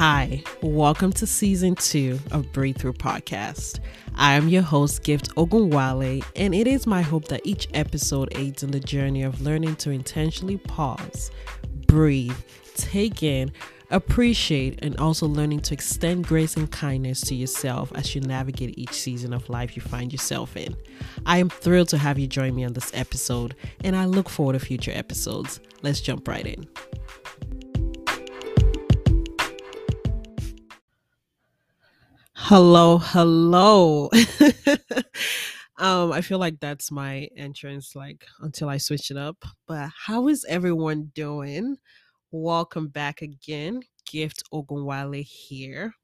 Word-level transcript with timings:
Hi, 0.00 0.42
welcome 0.62 1.12
to 1.12 1.26
season 1.26 1.74
two 1.74 2.18
of 2.30 2.50
Breathe 2.54 2.78
Through 2.78 2.94
Podcast. 2.94 3.80
I 4.14 4.32
am 4.32 4.48
your 4.48 4.62
host, 4.62 5.02
Gift 5.02 5.28
Ogunwale, 5.34 6.24
and 6.34 6.54
it 6.54 6.66
is 6.66 6.86
my 6.86 7.02
hope 7.02 7.26
that 7.26 7.42
each 7.44 7.68
episode 7.74 8.34
aids 8.34 8.62
in 8.62 8.70
the 8.70 8.80
journey 8.80 9.24
of 9.24 9.42
learning 9.42 9.76
to 9.76 9.90
intentionally 9.90 10.56
pause, 10.56 11.30
breathe, 11.86 12.34
take 12.76 13.22
in, 13.22 13.52
appreciate, 13.90 14.82
and 14.82 14.96
also 14.96 15.26
learning 15.26 15.60
to 15.60 15.74
extend 15.74 16.26
grace 16.26 16.56
and 16.56 16.72
kindness 16.72 17.20
to 17.20 17.34
yourself 17.34 17.92
as 17.94 18.14
you 18.14 18.22
navigate 18.22 18.78
each 18.78 18.94
season 18.94 19.34
of 19.34 19.50
life 19.50 19.76
you 19.76 19.82
find 19.82 20.14
yourself 20.14 20.56
in. 20.56 20.74
I 21.26 21.36
am 21.36 21.50
thrilled 21.50 21.90
to 21.90 21.98
have 21.98 22.18
you 22.18 22.26
join 22.26 22.54
me 22.54 22.64
on 22.64 22.72
this 22.72 22.90
episode, 22.94 23.54
and 23.84 23.94
I 23.94 24.06
look 24.06 24.30
forward 24.30 24.54
to 24.54 24.60
future 24.60 24.92
episodes. 24.94 25.60
Let's 25.82 26.00
jump 26.00 26.26
right 26.26 26.46
in. 26.46 26.66
Hello, 32.42 32.98
hello. 32.98 34.08
um, 35.78 36.10
I 36.10 36.20
feel 36.20 36.38
like 36.38 36.58
that's 36.58 36.90
my 36.90 37.28
entrance, 37.36 37.94
like 37.94 38.26
until 38.40 38.68
I 38.68 38.78
switch 38.78 39.10
it 39.10 39.16
up. 39.16 39.44
But 39.68 39.90
how 40.06 40.26
is 40.26 40.44
everyone 40.48 41.12
doing? 41.14 41.76
Welcome 42.32 42.88
back 42.88 43.22
again. 43.22 43.82
Gift 44.10 44.42
Ogunwale 44.52 45.22
here. 45.22 45.94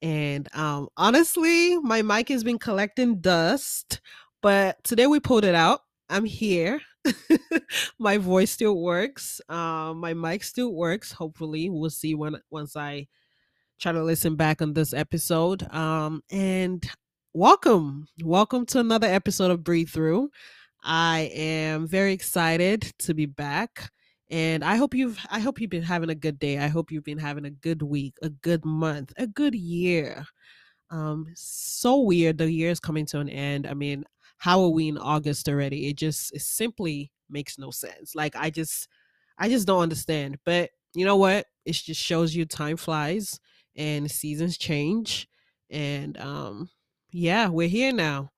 And 0.00 0.48
um, 0.54 0.88
honestly, 0.96 1.76
my 1.78 2.00
mic 2.00 2.28
has 2.30 2.44
been 2.44 2.58
collecting 2.58 3.20
dust, 3.20 4.00
but 4.40 4.82
today 4.84 5.06
we 5.06 5.20
pulled 5.20 5.44
it 5.44 5.54
out. 5.54 5.80
I'm 6.08 6.24
here. 6.24 6.80
my 7.98 8.16
voice 8.16 8.52
still 8.52 8.80
works. 8.80 9.40
Um, 9.50 9.98
my 9.98 10.14
mic 10.14 10.44
still 10.44 10.72
works. 10.72 11.12
Hopefully, 11.12 11.68
we'll 11.68 11.90
see 11.90 12.14
when 12.14 12.36
once 12.50 12.74
I 12.76 13.08
try 13.80 13.92
to 13.92 14.02
listen 14.02 14.36
back 14.36 14.60
on 14.60 14.74
this 14.74 14.92
episode. 14.92 15.62
Um, 15.72 16.22
and 16.30 16.84
welcome, 17.32 18.06
welcome 18.22 18.66
to 18.66 18.78
another 18.78 19.06
episode 19.06 19.50
of 19.50 19.64
Breathe 19.64 19.88
Through. 19.88 20.28
I 20.84 21.30
am 21.34 21.88
very 21.88 22.12
excited 22.12 22.82
to 22.98 23.14
be 23.14 23.24
back. 23.24 23.90
And 24.28 24.62
I 24.62 24.76
hope 24.76 24.94
you've 24.94 25.18
I 25.30 25.40
hope 25.40 25.60
you've 25.60 25.70
been 25.70 25.82
having 25.82 26.10
a 26.10 26.14
good 26.14 26.38
day. 26.38 26.58
I 26.58 26.68
hope 26.68 26.92
you've 26.92 27.04
been 27.04 27.18
having 27.18 27.46
a 27.46 27.50
good 27.50 27.82
week, 27.82 28.14
a 28.22 28.28
good 28.28 28.64
month, 28.64 29.12
a 29.16 29.26
good 29.26 29.54
year. 29.54 30.24
Um, 30.90 31.26
so 31.34 32.00
weird. 32.00 32.38
The 32.38 32.52
year 32.52 32.70
is 32.70 32.80
coming 32.80 33.06
to 33.06 33.18
an 33.18 33.28
end. 33.30 33.66
I 33.66 33.74
mean, 33.74 34.04
how 34.36 34.62
are 34.62 34.68
we 34.68 34.88
in 34.88 34.98
August 34.98 35.48
already? 35.48 35.88
It 35.88 35.96
just 35.96 36.34
it 36.34 36.42
simply 36.42 37.10
makes 37.30 37.58
no 37.58 37.70
sense. 37.70 38.14
Like 38.14 38.36
I 38.36 38.50
just 38.50 38.88
I 39.38 39.48
just 39.48 39.66
don't 39.66 39.82
understand. 39.82 40.38
But 40.44 40.70
you 40.94 41.06
know 41.06 41.16
what? 41.16 41.46
It 41.64 41.72
just 41.72 42.00
shows 42.00 42.34
you 42.34 42.44
time 42.44 42.76
flies 42.76 43.40
and 43.76 44.10
seasons 44.10 44.58
change 44.58 45.28
and 45.70 46.18
um 46.18 46.68
yeah 47.12 47.48
we're 47.48 47.68
here 47.68 47.92
now. 47.92 48.30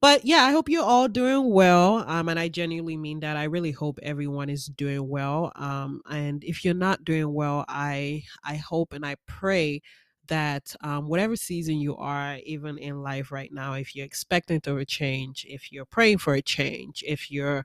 But 0.00 0.24
yeah 0.26 0.42
i 0.44 0.50
hope 0.50 0.68
you're 0.68 0.84
all 0.84 1.08
doing 1.08 1.50
well 1.50 2.04
um 2.08 2.28
and 2.28 2.38
i 2.38 2.48
genuinely 2.48 2.96
mean 2.96 3.20
that. 3.20 3.36
I 3.36 3.44
really 3.44 3.72
hope 3.72 3.98
everyone 4.02 4.50
is 4.50 4.66
doing 4.66 5.08
well 5.08 5.52
um 5.56 6.02
and 6.10 6.44
if 6.44 6.64
you're 6.64 6.74
not 6.74 7.04
doing 7.04 7.32
well 7.32 7.64
i 7.68 8.22
i 8.44 8.56
hope 8.56 8.92
and 8.92 9.04
i 9.06 9.16
pray 9.26 9.80
that 10.28 10.74
um, 10.82 11.08
whatever 11.08 11.36
season 11.36 11.76
you 11.78 11.96
are, 11.96 12.38
even 12.44 12.78
in 12.78 13.02
life 13.02 13.30
right 13.30 13.52
now, 13.52 13.74
if 13.74 13.94
you're 13.94 14.06
expecting 14.06 14.60
to 14.62 14.76
a 14.78 14.84
change, 14.84 15.44
if 15.48 15.70
you're 15.70 15.84
praying 15.84 16.18
for 16.18 16.34
a 16.34 16.42
change, 16.42 17.04
if 17.06 17.30
you're 17.30 17.64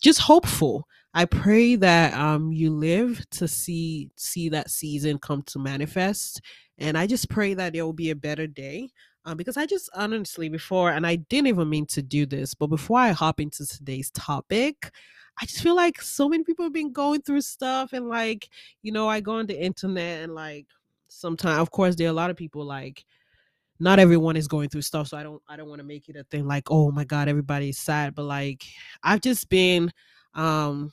just 0.00 0.20
hopeful. 0.20 0.86
I 1.14 1.24
pray 1.24 1.74
that 1.76 2.14
um 2.14 2.52
you 2.52 2.70
live 2.70 3.28
to 3.30 3.48
see 3.48 4.10
see 4.16 4.48
that 4.50 4.70
season 4.70 5.18
come 5.18 5.42
to 5.42 5.58
manifest, 5.58 6.40
and 6.78 6.96
I 6.96 7.06
just 7.06 7.28
pray 7.30 7.54
that 7.54 7.72
there 7.72 7.84
will 7.84 7.92
be 7.92 8.10
a 8.10 8.16
better 8.16 8.46
day. 8.46 8.90
Um, 9.26 9.36
because 9.36 9.56
I 9.58 9.66
just 9.66 9.90
honestly 9.94 10.48
before, 10.48 10.90
and 10.92 11.06
I 11.06 11.16
didn't 11.16 11.48
even 11.48 11.68
mean 11.68 11.86
to 11.86 12.02
do 12.02 12.24
this, 12.26 12.54
but 12.54 12.68
before 12.68 12.98
I 12.98 13.10
hop 13.10 13.38
into 13.40 13.66
today's 13.66 14.10
topic, 14.12 14.90
I 15.40 15.46
just 15.46 15.62
feel 15.62 15.76
like 15.76 16.00
so 16.00 16.28
many 16.28 16.44
people 16.44 16.64
have 16.64 16.72
been 16.72 16.92
going 16.92 17.22
through 17.22 17.42
stuff, 17.42 17.92
and 17.92 18.08
like 18.08 18.48
you 18.82 18.92
know, 18.92 19.08
I 19.08 19.20
go 19.20 19.32
on 19.34 19.46
the 19.46 19.60
internet 19.60 20.22
and 20.22 20.34
like 20.34 20.66
sometimes, 21.08 21.58
of 21.60 21.70
course, 21.70 21.96
there 21.96 22.06
are 22.08 22.10
a 22.10 22.14
lot 22.14 22.30
of 22.30 22.36
people 22.36 22.64
like 22.64 23.04
not 23.80 23.98
everyone 23.98 24.36
is 24.36 24.46
going 24.46 24.68
through 24.68 24.82
stuff 24.82 25.08
so 25.08 25.16
i 25.16 25.22
don't 25.22 25.42
i 25.48 25.56
don't 25.56 25.68
want 25.68 25.80
to 25.80 25.86
make 25.86 26.08
it 26.08 26.16
a 26.16 26.24
thing 26.24 26.46
like 26.46 26.70
oh 26.70 26.90
my 26.92 27.04
god 27.04 27.28
everybody's 27.28 27.78
sad 27.78 28.14
but 28.14 28.24
like 28.24 28.64
i've 29.02 29.20
just 29.20 29.48
been 29.48 29.90
um 30.34 30.92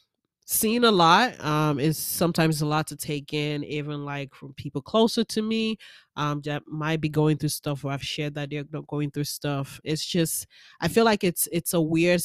seeing 0.49 0.85
a 0.85 0.91
lot 0.91 1.39
um 1.43 1.77
is 1.77 1.97
sometimes 1.97 2.61
a 2.61 2.65
lot 2.65 2.87
to 2.87 2.95
take 2.95 3.33
in 3.33 3.65
even 3.65 4.05
like 4.05 4.33
from 4.33 4.53
people 4.53 4.81
closer 4.81 5.23
to 5.25 5.41
me 5.41 5.75
um 6.15 6.39
that 6.45 6.63
might 6.65 7.01
be 7.01 7.09
going 7.09 7.37
through 7.37 7.49
stuff 7.49 7.83
or 7.83 7.91
i've 7.91 8.03
shared 8.03 8.33
that 8.33 8.49
they're 8.49 8.63
going 8.63 9.11
through 9.11 9.25
stuff. 9.25 9.79
It's 9.83 10.05
just 10.05 10.47
i 10.79 10.87
feel 10.87 11.03
like 11.03 11.25
it's 11.25 11.49
it's 11.51 11.73
a 11.73 11.81
weird 11.81 12.21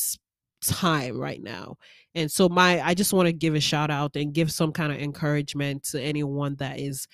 time 0.62 1.19
right 1.19 1.43
now 1.43 1.77
and 2.15 2.31
so 2.31 2.49
my 2.49 2.81
i 2.87 2.94
just 2.94 3.12
want 3.12 3.27
to 3.27 3.33
give 3.33 3.56
a 3.56 3.61
shout 3.61 3.91
out 3.91 4.15
and 4.15 4.33
give 4.33 4.53
some 4.53 4.71
kind 4.71 4.93
of 4.93 4.99
encouragement 4.99 5.83
to 5.83 6.00
anyone 6.00 6.55
that 6.61 6.79
is 6.79 7.09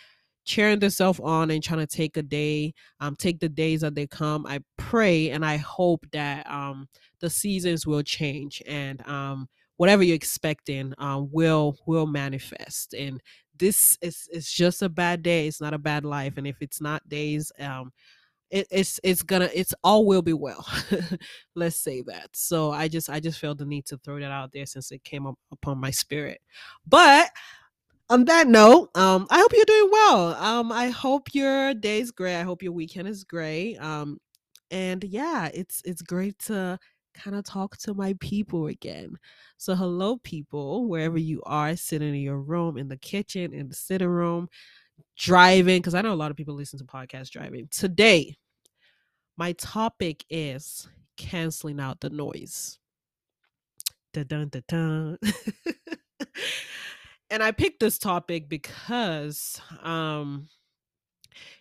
cheering 0.49 0.79
themselves 0.79 1.21
on 1.23 1.51
and 1.51 1.63
trying 1.63 1.87
to 1.87 1.87
take 1.87 2.17
a 2.17 2.23
day, 2.23 2.73
um, 3.01 3.15
take 3.15 3.39
the 3.39 3.51
days 3.51 3.83
that 3.83 3.95
they 3.95 4.07
come. 4.07 4.47
I 4.47 4.61
pray 4.79 5.31
and 5.31 5.45
I 5.45 5.59
hope 5.59 6.07
that 6.13 6.51
um, 6.51 6.89
the 7.21 7.29
seasons 7.29 7.87
will 7.87 8.03
change 8.03 8.63
and 8.67 9.07
um, 9.07 9.47
whatever 9.77 10.03
you're 10.03 10.17
expecting 10.17 10.95
um, 10.97 11.29
will 11.31 11.77
will 11.87 12.07
manifest. 12.07 12.95
And 12.95 13.21
this 13.59 13.99
is 14.01 14.27
is 14.33 14.51
just 14.51 14.81
a 14.81 14.89
bad 14.89 15.23
day. 15.23 15.47
It's 15.47 15.61
not 15.61 15.75
a 15.75 15.79
bad 15.79 16.07
life. 16.07 16.39
And 16.39 16.47
if 16.47 16.57
it's 16.63 16.81
not 16.81 17.07
days, 17.07 17.53
um, 17.61 17.93
it, 18.51 18.67
it's 18.71 18.99
it's 19.05 19.23
gonna 19.23 19.51
it's 19.55 19.75
all 19.85 20.07
will 20.07 20.23
be 20.23 20.33
well. 20.33 20.67
Let's 21.55 21.77
say 21.77 22.03
that. 22.07 22.31
So 22.33 22.71
I 22.71 22.89
just 22.89 23.11
I 23.11 23.21
just 23.21 23.39
felt 23.39 23.59
the 23.59 23.67
need 23.67 23.85
to 23.87 23.99
throw 23.99 24.19
that 24.19 24.31
out 24.31 24.53
there 24.55 24.65
since 24.65 24.91
it 24.93 25.05
came 25.05 25.27
up 25.27 25.39
upon 25.53 25.79
my 25.79 25.91
spirit. 25.91 26.41
But 26.87 27.29
on 28.11 28.25
that 28.25 28.47
note, 28.49 28.91
um, 28.97 29.27
I 29.31 29.39
hope 29.39 29.53
you're 29.53 29.65
doing 29.67 29.89
well. 29.93 30.35
Um, 30.35 30.73
I 30.73 30.89
hope 30.89 31.35
your 31.35 31.75
day's 31.75 32.11
great. 32.11 32.37
I 32.37 32.43
hope 32.43 32.63
your 32.63 32.73
weekend 32.73 33.09
is 33.09 33.25
great. 33.25 33.77
Um, 33.79 34.19
and 34.71 35.05
yeah, 35.05 35.51
it's 35.53 35.83
it's 35.85 36.03
great 36.03 36.39
to 36.41 36.79
kind 37.15 37.37
of 37.37 37.45
talk 37.45 37.77
to 37.79 37.95
my 37.95 38.15
people 38.21 38.67
again. 38.69 39.15
So 39.59 39.75
hello, 39.75 40.19
people, 40.19 40.87
wherever 40.89 41.19
you 41.19 41.43
are, 41.45 41.77
sitting 41.77 42.11
in 42.15 42.21
your 42.21 42.39
room, 42.41 42.79
in 42.79 42.89
the 42.89 42.97
kitchen, 42.97 43.53
in 43.53 43.69
the 43.69 43.75
sitting 43.75 44.09
room, 44.09 44.49
driving, 45.17 45.81
because 45.81 45.95
I 45.95 46.03
know 46.03 46.13
a 46.13 46.15
lot 46.15 46.31
of 46.31 46.37
people 46.37 46.55
listen 46.55 46.79
to 46.79 46.85
podcasts 46.85 47.31
driving. 47.31 47.69
Today, 47.71 48.37
my 49.37 49.53
topic 49.53 50.25
is 50.31 50.89
canceling 51.17 51.81
out 51.81 52.01
the 52.01 52.11
noise. 52.11 52.79
Dun, 54.13 54.27
dun, 54.27 54.49
dun, 54.49 54.63
dun. 54.69 55.19
and 57.31 57.43
I 57.43 57.51
picked 57.51 57.81
this 57.81 57.99
topic 57.99 58.49
because 58.49 59.61
um 59.83 60.49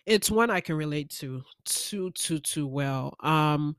it's 0.06 0.30
one 0.30 0.50
I 0.50 0.60
can 0.60 0.76
relate 0.76 1.10
to 1.10 1.42
too 1.64 2.10
too 2.12 2.38
too 2.38 2.66
well. 2.66 3.16
Um 3.20 3.76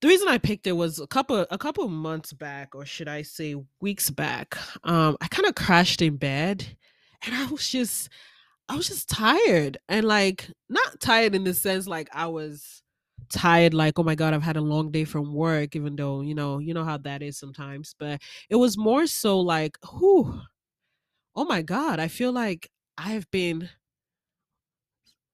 the 0.00 0.08
reason 0.08 0.28
I 0.28 0.38
picked 0.38 0.66
it 0.66 0.72
was 0.72 1.00
a 1.00 1.06
couple 1.06 1.44
a 1.50 1.58
couple 1.58 1.88
months 1.88 2.32
back, 2.32 2.74
or 2.74 2.84
should 2.86 3.08
I 3.08 3.22
say 3.22 3.56
weeks 3.80 4.10
back. 4.10 4.56
Um, 4.84 5.16
I 5.20 5.26
kind 5.28 5.46
of 5.48 5.54
crashed 5.56 6.02
in 6.02 6.16
bed 6.16 6.64
and 7.22 7.34
I 7.34 7.46
was 7.46 7.68
just 7.68 8.08
I 8.68 8.76
was 8.76 8.88
just 8.88 9.08
tired. 9.08 9.78
And 9.88 10.06
like 10.06 10.50
not 10.68 11.00
tired 11.00 11.34
in 11.34 11.44
the 11.44 11.54
sense 11.54 11.86
like 11.88 12.08
I 12.12 12.28
was 12.28 12.82
tired 13.28 13.74
like 13.74 13.98
oh 13.98 14.02
my 14.02 14.14
god 14.14 14.34
i've 14.34 14.42
had 14.42 14.56
a 14.56 14.60
long 14.60 14.90
day 14.90 15.04
from 15.04 15.32
work 15.34 15.76
even 15.76 15.96
though 15.96 16.20
you 16.20 16.34
know 16.34 16.58
you 16.58 16.74
know 16.74 16.84
how 16.84 16.96
that 16.96 17.22
is 17.22 17.38
sometimes 17.38 17.94
but 17.98 18.20
it 18.50 18.56
was 18.56 18.78
more 18.78 19.06
so 19.06 19.38
like 19.40 19.78
oh 21.34 21.44
my 21.44 21.62
god 21.62 21.98
i 22.00 22.08
feel 22.08 22.32
like 22.32 22.70
i've 22.96 23.30
been 23.30 23.68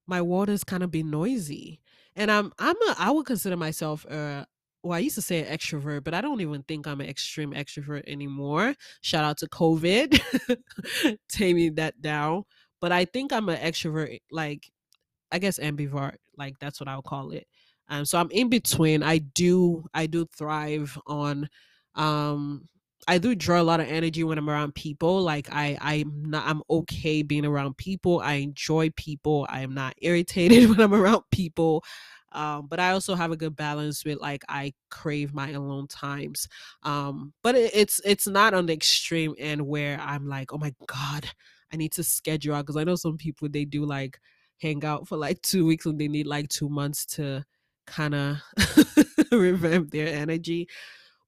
my 0.07 0.21
water's 0.21 0.63
kind 0.63 0.83
of 0.83 0.91
been 0.91 1.09
noisy 1.09 1.79
and 2.15 2.29
i'm 2.31 2.51
i'm 2.59 2.75
a 2.89 2.95
i 2.99 3.11
would 3.11 3.25
consider 3.25 3.57
myself 3.57 4.05
uh 4.09 4.45
well, 4.83 4.93
I 4.93 4.99
used 4.99 5.15
to 5.15 5.23
say 5.23 5.43
an 5.43 5.47
extrovert, 5.57 6.03
but 6.03 6.13
I 6.13 6.21
don't 6.21 6.41
even 6.41 6.61
think 6.61 6.85
I'm 6.85 7.01
an 7.01 7.07
extreme 7.09 7.53
extrovert 7.53 8.03
anymore. 8.05 8.75
Shout 9.01 9.23
out 9.25 9.39
to 9.39 9.47
COVID, 9.47 10.21
taming 11.27 11.73
that 11.73 11.99
down. 12.03 12.43
But 12.79 12.91
I 12.91 13.05
think 13.05 13.33
I'm 13.33 13.49
an 13.49 13.57
extrovert, 13.57 14.19
like 14.29 14.69
I 15.31 15.39
guess 15.39 15.59
ambivert, 15.59 16.17
like 16.37 16.59
that's 16.59 16.79
what 16.79 16.89
I 16.89 16.95
would 16.97 17.05
call 17.05 17.31
it. 17.31 17.47
Um, 17.89 18.05
so 18.05 18.19
I'm 18.19 18.31
in 18.31 18.49
between. 18.49 19.03
I 19.03 19.19
do 19.19 19.85
I 19.93 20.07
do 20.07 20.25
thrive 20.25 20.97
on 21.07 21.49
um 21.95 22.67
I 23.07 23.19
do 23.19 23.35
draw 23.35 23.61
a 23.61 23.63
lot 23.63 23.79
of 23.79 23.87
energy 23.87 24.23
when 24.23 24.37
I'm 24.37 24.49
around 24.49 24.73
people. 24.75 25.21
Like 25.21 25.49
I 25.51 25.77
I'm 25.81 26.23
not 26.25 26.47
I'm 26.47 26.61
okay 26.69 27.21
being 27.21 27.45
around 27.45 27.77
people. 27.77 28.19
I 28.21 28.35
enjoy 28.35 28.89
people. 28.91 29.45
I 29.49 29.61
am 29.61 29.73
not 29.73 29.93
irritated 30.01 30.69
when 30.69 30.81
I'm 30.81 30.93
around 30.93 31.23
people. 31.31 31.83
Um, 32.31 32.67
but 32.67 32.79
I 32.81 32.91
also 32.91 33.15
have 33.15 33.31
a 33.31 33.37
good 33.37 33.55
balance 33.55 34.03
with 34.03 34.19
like 34.19 34.43
I 34.49 34.73
crave 34.89 35.33
my 35.33 35.51
alone 35.51 35.87
times. 35.87 36.47
Um, 36.83 37.33
but 37.43 37.55
it, 37.55 37.71
it's 37.73 38.01
it's 38.03 38.27
not 38.27 38.53
on 38.53 38.65
the 38.65 38.73
extreme 38.73 39.35
end 39.37 39.61
where 39.65 39.99
I'm 40.01 40.27
like, 40.27 40.51
oh 40.51 40.57
my 40.57 40.73
god, 40.87 41.27
I 41.71 41.77
need 41.77 41.93
to 41.93 42.03
schedule 42.03 42.55
out 42.55 42.65
because 42.65 42.77
I 42.77 42.83
know 42.83 42.95
some 42.95 43.17
people 43.17 43.47
they 43.49 43.65
do 43.65 43.85
like 43.85 44.19
hang 44.61 44.83
out 44.85 45.07
for 45.07 45.17
like 45.17 45.41
two 45.41 45.65
weeks 45.65 45.85
and 45.85 45.99
they 45.99 46.07
need 46.07 46.27
like 46.27 46.49
two 46.49 46.69
months 46.69 47.05
to 47.05 47.45
kind 47.85 48.15
of 48.15 48.37
revamp 49.31 49.91
their 49.91 50.07
energy. 50.07 50.67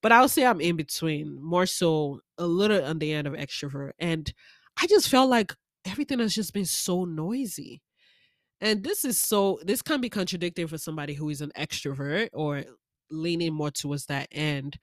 But 0.01 0.11
I'll 0.11 0.29
say 0.29 0.45
I'm 0.45 0.61
in 0.61 0.75
between, 0.75 1.41
more 1.41 1.65
so 1.65 2.21
a 2.37 2.45
little 2.45 2.83
on 2.83 2.99
the 2.99 3.13
end 3.13 3.27
of 3.27 3.33
extrovert. 3.33 3.91
And 3.99 4.31
I 4.81 4.87
just 4.87 5.09
felt 5.09 5.29
like 5.29 5.53
everything 5.85 6.19
has 6.19 6.35
just 6.35 6.53
been 6.53 6.65
so 6.65 7.05
noisy. 7.05 7.81
And 8.61 8.83
this 8.83 9.05
is 9.05 9.17
so, 9.17 9.59
this 9.63 9.81
can 9.81 10.01
be 10.01 10.09
contradictory 10.09 10.67
for 10.67 10.77
somebody 10.77 11.13
who 11.13 11.29
is 11.29 11.41
an 11.41 11.51
extrovert 11.57 12.29
or 12.33 12.63
leaning 13.09 13.53
more 13.53 13.71
towards 13.71 14.05
that 14.07 14.27
end 14.31 14.77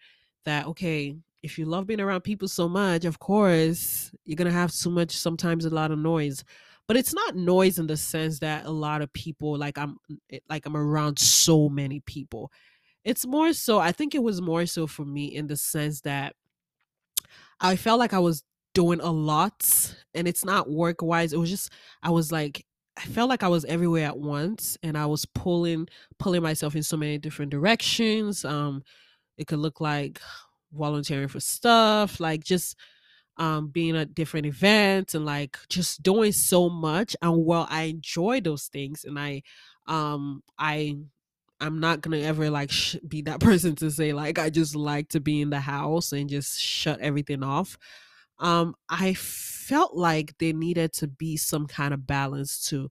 that, 0.44 0.66
okay, 0.66 1.16
if 1.42 1.58
you 1.58 1.66
love 1.66 1.86
being 1.86 2.00
around 2.00 2.22
people 2.22 2.48
so 2.48 2.68
much, 2.68 3.04
of 3.04 3.18
course, 3.18 4.12
you're 4.24 4.36
going 4.36 4.50
to 4.50 4.56
have 4.56 4.72
so 4.72 4.90
much, 4.90 5.12
sometimes 5.12 5.64
a 5.64 5.70
lot 5.70 5.90
of 5.90 5.98
noise. 5.98 6.42
But 6.86 6.96
it's 6.96 7.14
not 7.14 7.34
noise 7.36 7.78
in 7.78 7.86
the 7.86 7.96
sense 7.96 8.40
that 8.40 8.66
a 8.66 8.70
lot 8.70 9.00
of 9.02 9.12
people, 9.12 9.56
like 9.56 9.78
I'm, 9.78 9.96
like 10.50 10.66
I'm 10.66 10.76
around 10.76 11.18
so 11.18 11.68
many 11.68 12.00
people. 12.00 12.52
It's 13.04 13.26
more 13.26 13.52
so, 13.52 13.78
I 13.78 13.92
think 13.92 14.14
it 14.14 14.22
was 14.22 14.40
more 14.42 14.66
so 14.66 14.86
for 14.86 15.04
me 15.04 15.26
in 15.26 15.46
the 15.46 15.56
sense 15.56 16.02
that 16.02 16.34
I 17.60 17.76
felt 17.76 17.98
like 17.98 18.12
I 18.12 18.18
was 18.18 18.42
doing 18.74 19.00
a 19.00 19.10
lot 19.10 19.94
and 20.14 20.26
it's 20.26 20.44
not 20.44 20.70
work 20.70 21.02
wise. 21.02 21.32
It 21.32 21.38
was 21.38 21.50
just, 21.50 21.72
I 22.02 22.10
was 22.10 22.32
like, 22.32 22.66
I 22.96 23.02
felt 23.02 23.28
like 23.28 23.42
I 23.42 23.48
was 23.48 23.64
everywhere 23.64 24.06
at 24.06 24.18
once 24.18 24.78
and 24.82 24.96
I 24.96 25.06
was 25.06 25.24
pulling 25.26 25.88
pulling 26.18 26.42
myself 26.42 26.76
in 26.76 26.82
so 26.84 26.96
many 26.96 27.18
different 27.18 27.50
directions. 27.50 28.44
Um 28.44 28.84
it 29.38 29.46
could 29.48 29.60
look 29.60 29.80
like 29.80 30.20
volunteering 30.72 31.28
for 31.28 31.40
stuff, 31.40 32.20
like 32.20 32.44
just 32.44 32.76
um 33.36 33.68
being 33.68 33.96
at 33.96 34.14
different 34.14 34.46
events 34.46 35.14
and 35.14 35.24
like 35.24 35.58
just 35.68 36.02
doing 36.02 36.32
so 36.32 36.68
much 36.68 37.16
and 37.22 37.44
while 37.44 37.66
I 37.70 37.84
enjoy 37.84 38.40
those 38.40 38.66
things 38.66 39.04
and 39.04 39.18
I 39.18 39.42
um 39.86 40.42
I 40.58 40.96
I'm 41.60 41.80
not 41.80 42.00
gonna 42.00 42.18
ever 42.18 42.50
like 42.50 42.70
sh- 42.70 42.96
be 43.06 43.22
that 43.22 43.40
person 43.42 43.74
to 43.76 43.90
say 43.90 44.12
like 44.12 44.38
I 44.38 44.50
just 44.50 44.76
like 44.76 45.08
to 45.10 45.20
be 45.20 45.40
in 45.40 45.50
the 45.50 45.60
house 45.60 46.12
and 46.12 46.28
just 46.28 46.60
shut 46.60 47.00
everything 47.00 47.42
off 47.42 47.76
um, 48.38 48.74
I 48.88 49.14
felt 49.14 49.94
like 49.94 50.36
there 50.38 50.52
needed 50.52 50.92
to 50.94 51.06
be 51.06 51.36
some 51.36 51.66
kind 51.66 51.94
of 51.94 52.06
balance 52.06 52.66
to 52.68 52.90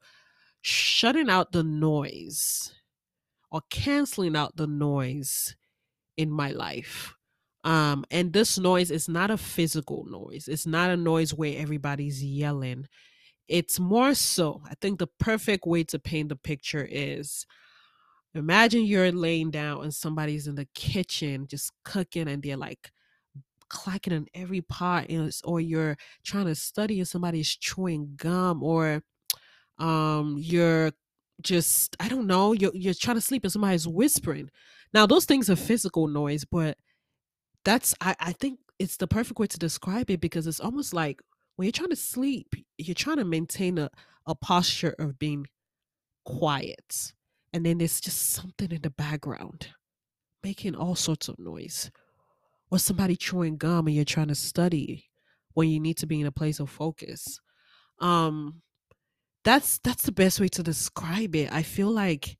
shutting 0.61 1.29
out 1.29 1.51
the 1.51 1.63
noise 1.63 2.73
or 3.51 3.61
canceling 3.69 4.35
out 4.35 4.55
the 4.55 4.67
noise 4.67 5.55
in 6.17 6.31
my 6.31 6.51
life. 6.51 7.13
Um, 7.63 8.03
and 8.11 8.33
this 8.33 8.59
noise 8.59 8.91
is 8.91 9.07
not 9.07 9.31
a 9.31 9.37
physical 9.37 10.05
noise, 10.09 10.47
it's 10.47 10.65
not 10.65 10.89
a 10.89 10.97
noise 10.97 11.33
where 11.33 11.57
everybody's 11.57 12.23
yelling. 12.23 12.87
It's 13.47 13.79
more 13.79 14.13
so, 14.13 14.61
I 14.69 14.73
think 14.81 14.99
the 14.99 15.07
perfect 15.19 15.65
way 15.65 15.83
to 15.85 15.99
paint 15.99 16.29
the 16.29 16.35
picture 16.35 16.87
is 16.89 17.45
imagine 18.35 18.85
you're 18.85 19.11
laying 19.11 19.51
down 19.51 19.83
and 19.83 19.93
somebody's 19.93 20.47
in 20.47 20.55
the 20.55 20.67
kitchen 20.73 21.47
just 21.47 21.71
cooking 21.83 22.27
and 22.27 22.41
they're 22.41 22.57
like 22.57 22.91
clacking 23.69 24.13
on 24.13 24.27
every 24.33 24.61
pot 24.61 25.07
or 25.43 25.59
you're 25.59 25.97
trying 26.23 26.45
to 26.45 26.55
study 26.55 26.99
and 26.99 27.07
somebody's 27.07 27.49
chewing 27.55 28.13
gum 28.17 28.61
or 28.63 29.01
um 29.79 30.35
you're 30.39 30.91
just 31.41 31.95
i 31.99 32.07
don't 32.07 32.27
know 32.27 32.53
you're, 32.53 32.71
you're 32.73 32.93
trying 32.93 33.17
to 33.17 33.21
sleep 33.21 33.43
and 33.43 33.51
somebody's 33.51 33.87
whispering 33.87 34.49
now 34.93 35.05
those 35.05 35.25
things 35.25 35.49
are 35.49 35.55
physical 35.55 36.07
noise 36.07 36.45
but 36.45 36.77
that's 37.65 37.95
I, 38.01 38.15
I 38.19 38.31
think 38.33 38.59
it's 38.79 38.97
the 38.97 39.07
perfect 39.07 39.39
way 39.39 39.47
to 39.47 39.59
describe 39.59 40.09
it 40.09 40.21
because 40.21 40.47
it's 40.47 40.59
almost 40.59 40.93
like 40.93 41.21
when 41.55 41.65
you're 41.65 41.71
trying 41.71 41.89
to 41.89 41.95
sleep 41.95 42.55
you're 42.77 42.95
trying 42.95 43.17
to 43.17 43.25
maintain 43.25 43.77
a, 43.77 43.89
a 44.27 44.35
posture 44.35 44.95
of 44.99 45.19
being 45.19 45.47
quiet 46.25 47.13
and 47.53 47.65
then 47.65 47.77
there's 47.77 48.01
just 48.01 48.31
something 48.31 48.71
in 48.71 48.81
the 48.81 48.89
background 48.89 49.67
making 50.43 50.75
all 50.75 50.95
sorts 50.95 51.27
of 51.27 51.39
noise 51.39 51.91
or 52.71 52.79
somebody 52.79 53.15
chewing 53.15 53.57
gum 53.57 53.87
and 53.87 53.95
you're 53.95 54.05
trying 54.05 54.27
to 54.27 54.35
study 54.35 55.05
when 55.53 55.69
you 55.69 55.79
need 55.79 55.97
to 55.97 56.07
be 56.07 56.19
in 56.19 56.27
a 56.27 56.31
place 56.31 56.59
of 56.59 56.69
focus. 56.69 57.39
Um 57.99 58.61
that's 59.43 59.77
that's 59.79 60.03
the 60.03 60.11
best 60.11 60.39
way 60.39 60.47
to 60.49 60.63
describe 60.63 61.35
it. 61.35 61.51
I 61.51 61.63
feel 61.63 61.91
like 61.91 62.37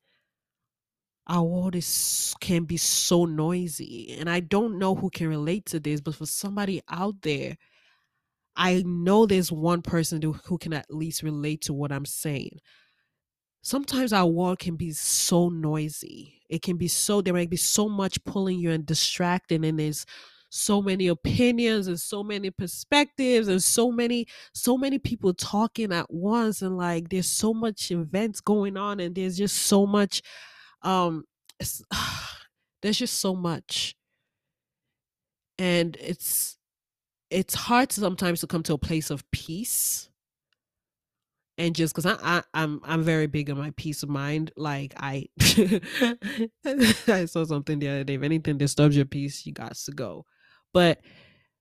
our 1.26 1.42
world 1.42 1.74
is 1.74 2.34
can 2.40 2.64
be 2.64 2.76
so 2.76 3.24
noisy 3.24 4.16
and 4.18 4.28
i 4.28 4.40
don't 4.40 4.78
know 4.78 4.94
who 4.94 5.08
can 5.10 5.28
relate 5.28 5.64
to 5.66 5.80
this 5.80 6.00
but 6.00 6.14
for 6.14 6.26
somebody 6.26 6.82
out 6.90 7.14
there 7.22 7.56
i 8.56 8.82
know 8.86 9.26
there's 9.26 9.50
one 9.50 9.82
person 9.82 10.20
who, 10.20 10.58
can 10.58 10.72
at 10.72 10.86
least 10.90 11.22
relate 11.22 11.62
to 11.62 11.72
what 11.72 11.90
i'm 11.92 12.04
saying 12.04 12.60
sometimes 13.64 14.12
our 14.12 14.26
world 14.26 14.58
can 14.58 14.76
be 14.76 14.92
so 14.92 15.48
noisy. 15.48 16.42
It 16.48 16.62
can 16.62 16.76
be 16.76 16.86
so, 16.86 17.20
there 17.22 17.34
might 17.34 17.50
be 17.50 17.56
so 17.56 17.88
much 17.88 18.22
pulling 18.24 18.60
you 18.60 18.70
and 18.70 18.86
distracting, 18.86 19.64
and 19.64 19.78
there's 19.78 20.04
so 20.50 20.80
many 20.80 21.08
opinions 21.08 21.88
and 21.88 21.98
so 21.98 22.22
many 22.22 22.48
perspectives 22.48 23.48
and 23.48 23.60
so 23.60 23.90
many 23.90 24.24
so 24.52 24.78
many 24.78 25.00
people 25.00 25.34
talking 25.34 25.92
at 25.92 26.08
once 26.08 26.62
and 26.62 26.78
like 26.78 27.08
there's 27.08 27.28
so 27.28 27.52
much 27.52 27.90
events 27.90 28.40
going 28.40 28.76
on 28.76 29.00
and 29.00 29.16
there's 29.16 29.36
just 29.36 29.62
so 29.62 29.84
much 29.84 30.22
um 30.84 31.24
there's 32.82 32.98
just 32.98 33.20
so 33.20 33.34
much 33.34 33.96
and 35.58 35.96
it's 36.00 36.56
it's 37.30 37.54
hard 37.54 37.92
sometimes 37.92 38.40
to 38.40 38.46
come 38.46 38.62
to 38.62 38.74
a 38.74 38.78
place 38.78 39.10
of 39.10 39.28
peace 39.30 40.08
and 41.58 41.74
just 41.74 41.94
because 41.94 42.06
I, 42.06 42.38
I 42.38 42.42
I'm 42.52 42.80
I'm 42.84 43.02
very 43.02 43.26
big 43.26 43.50
on 43.50 43.58
my 43.58 43.72
peace 43.76 44.02
of 44.02 44.08
mind. 44.08 44.50
Like 44.56 44.92
I 44.96 45.26
I 46.66 47.26
saw 47.26 47.44
something 47.44 47.78
the 47.78 47.88
other 47.88 48.04
day. 48.04 48.14
If 48.14 48.22
anything 48.22 48.58
disturbs 48.58 48.96
your 48.96 49.04
peace, 49.04 49.46
you 49.46 49.52
got 49.52 49.76
to 49.76 49.92
go. 49.92 50.24
But 50.72 51.00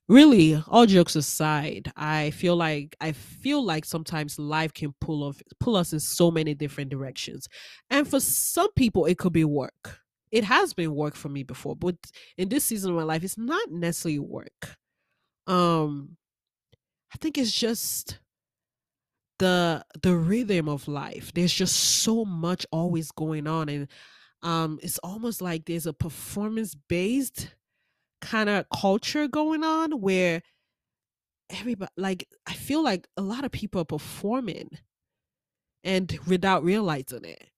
really, 0.08 0.62
all 0.68 0.86
jokes 0.86 1.16
aside, 1.16 1.92
I 1.96 2.32
feel 2.32 2.56
like 2.56 2.96
I 3.02 3.12
feel 3.14 3.64
like 3.64 3.86
sometimes 3.86 4.40
life 4.40 4.74
can 4.74 4.94
pull 5.02 5.24
off 5.24 5.42
pull 5.60 5.76
us 5.76 5.94
in 5.94 6.00
so 6.00 6.32
many 6.32 6.54
different 6.54 6.90
directions. 6.90 7.48
And 7.90 8.08
for 8.08 8.20
some 8.20 8.72
people 8.74 9.06
it 9.06 9.18
could 9.18 9.34
be 9.34 9.46
work. 9.46 10.00
It 10.32 10.44
has 10.46 10.74
been 10.74 10.96
work 10.96 11.16
for 11.16 11.30
me 11.30 11.44
before, 11.44 11.76
but 11.76 11.96
in 12.38 12.50
this 12.50 12.66
season 12.66 12.92
of 12.92 12.98
my 12.98 13.04
life, 13.04 13.24
it's 13.24 13.38
not 13.38 13.72
necessarily 13.72 14.20
work. 14.20 14.78
Um 15.48 16.18
I 17.14 17.18
think 17.20 17.38
it's 17.38 17.52
just 17.52 18.20
the 19.40 19.84
the 20.04 20.16
rhythm 20.16 20.70
of 20.70 20.88
life 20.88 21.32
there's 21.34 21.54
just 21.54 21.76
so 21.76 22.24
much 22.24 22.66
always 22.72 23.12
going 23.12 23.48
on 23.48 23.68
and 23.68 23.88
um 24.44 24.80
it's 24.84 25.00
almost 25.00 25.42
like 25.42 25.66
there's 25.66 25.88
a 25.88 25.94
performance 25.94 26.76
based 26.88 27.50
kind 28.24 28.50
of 28.50 28.66
culture 28.74 29.28
going 29.28 29.64
on 29.64 30.00
where 30.00 30.42
everybody 31.50 31.92
like 31.98 32.28
i 32.48 32.54
feel 32.54 32.82
like 32.82 33.06
a 33.18 33.22
lot 33.22 33.44
of 33.44 33.52
people 33.52 33.82
are 33.82 33.86
performing 33.86 34.70
and 35.84 36.18
without 36.28 36.64
realizing 36.64 37.26
it. 37.26 37.50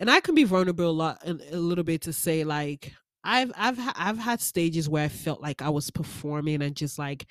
And 0.00 0.10
i 0.10 0.20
can 0.20 0.34
be 0.34 0.44
vulnerable 0.44 0.88
a 0.88 0.90
lot 0.90 1.18
a, 1.26 1.38
a 1.52 1.58
little 1.58 1.84
bit 1.84 2.02
to 2.02 2.12
say 2.12 2.44
like 2.44 2.92
i've 3.22 3.52
i've 3.56 3.78
i've 3.96 4.18
had 4.18 4.40
stages 4.40 4.88
where 4.88 5.04
i 5.04 5.08
felt 5.08 5.42
like 5.42 5.60
i 5.60 5.68
was 5.68 5.90
performing 5.90 6.62
and 6.62 6.74
just 6.74 6.98
like 6.98 7.26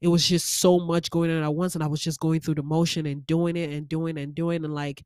it 0.00 0.08
was 0.08 0.26
just 0.26 0.60
so 0.60 0.78
much 0.78 1.10
going 1.10 1.30
on 1.30 1.42
at 1.42 1.54
once 1.54 1.74
and 1.74 1.84
i 1.84 1.88
was 1.88 2.00
just 2.00 2.20
going 2.20 2.40
through 2.40 2.54
the 2.54 2.62
motion 2.62 3.04
and 3.04 3.26
doing 3.26 3.56
it 3.56 3.70
and 3.70 3.88
doing 3.88 4.16
and 4.16 4.34
doing 4.34 4.64
and 4.64 4.74
like 4.74 5.02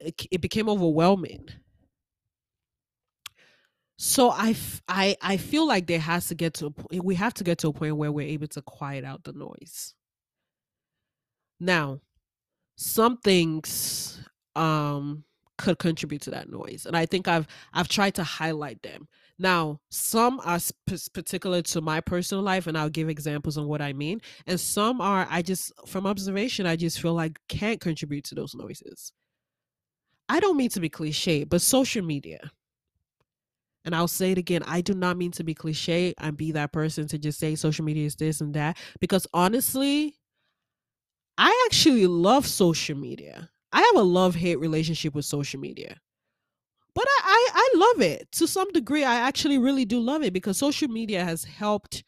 it, 0.00 0.14
it 0.30 0.40
became 0.40 0.68
overwhelming 0.68 1.48
so 3.96 4.30
I, 4.30 4.56
I 4.88 5.16
i 5.20 5.36
feel 5.36 5.66
like 5.66 5.86
there 5.86 6.00
has 6.00 6.26
to 6.28 6.34
get 6.34 6.54
to 6.54 6.66
a 6.66 6.70
point 6.70 7.04
we 7.04 7.14
have 7.14 7.34
to 7.34 7.44
get 7.44 7.58
to 7.58 7.68
a 7.68 7.72
point 7.72 7.96
where 7.96 8.12
we're 8.12 8.26
able 8.26 8.48
to 8.48 8.62
quiet 8.62 9.04
out 9.04 9.24
the 9.24 9.32
noise 9.32 9.94
now 11.60 12.00
some 12.76 13.18
things 13.18 14.20
um 14.56 15.24
could 15.58 15.78
contribute 15.78 16.22
to 16.22 16.30
that 16.30 16.50
noise 16.50 16.86
and 16.86 16.96
i 16.96 17.06
think 17.06 17.28
i've 17.28 17.46
i've 17.72 17.88
tried 17.88 18.14
to 18.14 18.24
highlight 18.24 18.82
them 18.82 19.06
now, 19.42 19.80
some 19.90 20.40
are 20.44 20.60
particular 21.12 21.62
to 21.62 21.80
my 21.80 22.00
personal 22.00 22.44
life, 22.44 22.68
and 22.68 22.78
I'll 22.78 22.88
give 22.88 23.08
examples 23.08 23.58
on 23.58 23.66
what 23.66 23.82
I 23.82 23.92
mean. 23.92 24.20
And 24.46 24.58
some 24.60 25.00
are, 25.00 25.26
I 25.28 25.42
just, 25.42 25.72
from 25.86 26.06
observation, 26.06 26.64
I 26.64 26.76
just 26.76 27.00
feel 27.00 27.14
like 27.14 27.40
can't 27.48 27.80
contribute 27.80 28.24
to 28.26 28.36
those 28.36 28.54
noises. 28.54 29.12
I 30.28 30.38
don't 30.38 30.56
mean 30.56 30.70
to 30.70 30.80
be 30.80 30.88
cliche, 30.88 31.42
but 31.42 31.60
social 31.60 32.04
media. 32.04 32.52
And 33.84 33.94
I'll 33.96 34.08
say 34.08 34.32
it 34.32 34.38
again, 34.38 34.62
I 34.64 34.80
do 34.80 34.94
not 34.94 35.16
mean 35.16 35.32
to 35.32 35.44
be 35.44 35.54
cliche 35.54 36.14
and 36.18 36.36
be 36.36 36.52
that 36.52 36.72
person 36.72 37.08
to 37.08 37.18
just 37.18 37.38
say 37.38 37.54
social 37.56 37.84
media 37.84 38.06
is 38.06 38.14
this 38.16 38.40
and 38.40 38.54
that. 38.54 38.76
Because 39.00 39.26
honestly, 39.34 40.16
I 41.38 41.66
actually 41.66 42.06
love 42.06 42.46
social 42.46 42.96
media. 42.96 43.50
I 43.72 43.80
have 43.80 43.96
a 43.96 44.02
love 44.02 44.34
hate 44.34 44.56
relationship 44.58 45.14
with 45.14 45.24
social 45.24 45.58
media 45.60 46.00
but 46.94 47.06
I, 47.08 47.20
I, 47.24 47.50
I 47.54 47.78
love 47.78 48.02
it 48.02 48.30
to 48.32 48.46
some 48.48 48.70
degree 48.72 49.04
i 49.04 49.14
actually 49.16 49.58
really 49.58 49.84
do 49.84 50.00
love 50.00 50.22
it 50.22 50.32
because 50.32 50.58
social 50.58 50.88
media 50.88 51.24
has 51.24 51.44
helped 51.44 52.04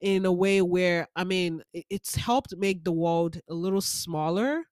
in 0.00 0.26
a 0.26 0.32
way 0.32 0.62
where 0.62 1.08
I 1.16 1.24
mean 1.24 1.62
it's 1.74 2.16
helped 2.16 2.54
make 2.58 2.84
the 2.84 2.92
world 2.92 3.40
a 3.48 3.54
little 3.54 3.80
smaller. 3.80 4.64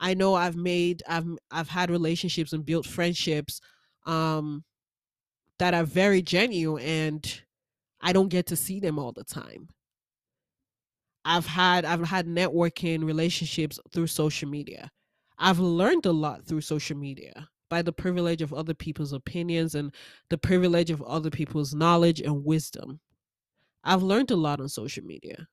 I 0.00 0.14
know 0.14 0.34
I've 0.34 0.56
made 0.56 1.02
I've 1.08 1.26
I've 1.50 1.68
had 1.68 1.90
relationships 1.90 2.52
and 2.52 2.64
built 2.66 2.86
friendships 2.86 3.60
um 4.06 4.64
that 5.62 5.74
are 5.74 5.84
very 5.84 6.20
genuine 6.20 6.82
and 6.82 7.42
I 8.00 8.12
don't 8.12 8.30
get 8.30 8.46
to 8.46 8.56
see 8.56 8.80
them 8.80 8.98
all 8.98 9.12
the 9.12 9.22
time. 9.22 9.68
I've 11.24 11.46
had 11.46 11.84
I've 11.84 12.02
had 12.02 12.26
networking 12.26 13.04
relationships 13.04 13.78
through 13.92 14.08
social 14.08 14.48
media. 14.48 14.90
I've 15.38 15.60
learned 15.60 16.06
a 16.06 16.10
lot 16.10 16.44
through 16.44 16.62
social 16.62 16.96
media 16.96 17.48
by 17.70 17.80
the 17.80 17.92
privilege 17.92 18.42
of 18.42 18.52
other 18.52 18.74
people's 18.74 19.12
opinions 19.12 19.76
and 19.76 19.94
the 20.30 20.36
privilege 20.36 20.90
of 20.90 21.00
other 21.02 21.30
people's 21.30 21.76
knowledge 21.76 22.20
and 22.20 22.44
wisdom. 22.44 22.98
I've 23.84 24.02
learned 24.02 24.32
a 24.32 24.36
lot 24.36 24.60
on 24.60 24.68
social 24.68 25.04
media. 25.04 25.46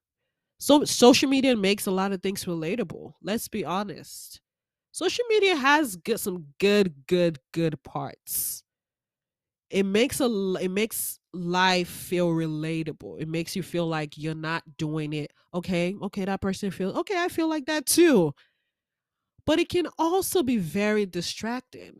So 0.58 0.86
social 0.86 1.30
media 1.30 1.56
makes 1.56 1.86
a 1.86 1.92
lot 1.92 2.13
of 2.13 2.24
things 2.24 2.46
relatable. 2.46 3.13
Let's 3.22 3.48
be 3.48 3.63
honest. 3.63 4.42
Social 4.92 5.25
media 5.30 5.56
has 5.56 5.98
good, 5.98 6.20
some 6.20 6.48
good, 6.60 6.96
good, 7.06 7.38
good 7.54 7.82
parts. 7.84 8.63
It 9.69 9.85
makes 9.85 10.19
a 10.19 10.25
it 10.59 10.69
makes 10.71 11.19
life 11.31 11.88
feel 11.89 12.29
relatable. 12.29 13.21
It 13.21 13.27
makes 13.27 13.55
you 13.55 13.61
feel 13.61 13.88
like 13.88 14.17
you're 14.17 14.33
not 14.35 14.63
doing 14.77 15.13
it. 15.13 15.31
Okay, 15.53 15.95
okay, 16.01 16.25
that 16.25 16.41
person 16.41 16.71
feels 16.71 16.95
okay. 16.97 17.15
I 17.17 17.27
feel 17.27 17.47
like 17.47 17.65
that 17.67 17.85
too. 17.85 18.33
But 19.45 19.59
it 19.59 19.69
can 19.69 19.88
also 19.97 20.43
be 20.43 20.57
very 20.57 21.05
distracting 21.05 21.99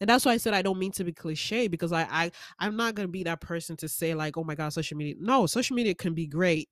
and 0.00 0.10
that's 0.10 0.24
why 0.26 0.32
I 0.32 0.38
said 0.38 0.54
I 0.54 0.62
don't 0.62 0.78
mean 0.78 0.92
to 0.92 1.04
be 1.04 1.12
cliche 1.12 1.68
because 1.68 1.92
I 1.92 2.02
I 2.10 2.32
I'm 2.58 2.76
not 2.76 2.94
gonna 2.94 3.08
be 3.08 3.24
that 3.24 3.40
person 3.40 3.76
to 3.78 3.88
say 3.88 4.14
like 4.14 4.36
oh 4.36 4.44
my 4.44 4.54
god 4.54 4.70
social 4.70 4.96
media 4.98 5.14
no 5.18 5.46
social 5.46 5.76
media 5.76 5.94
can 5.94 6.14
be 6.14 6.26
great 6.26 6.68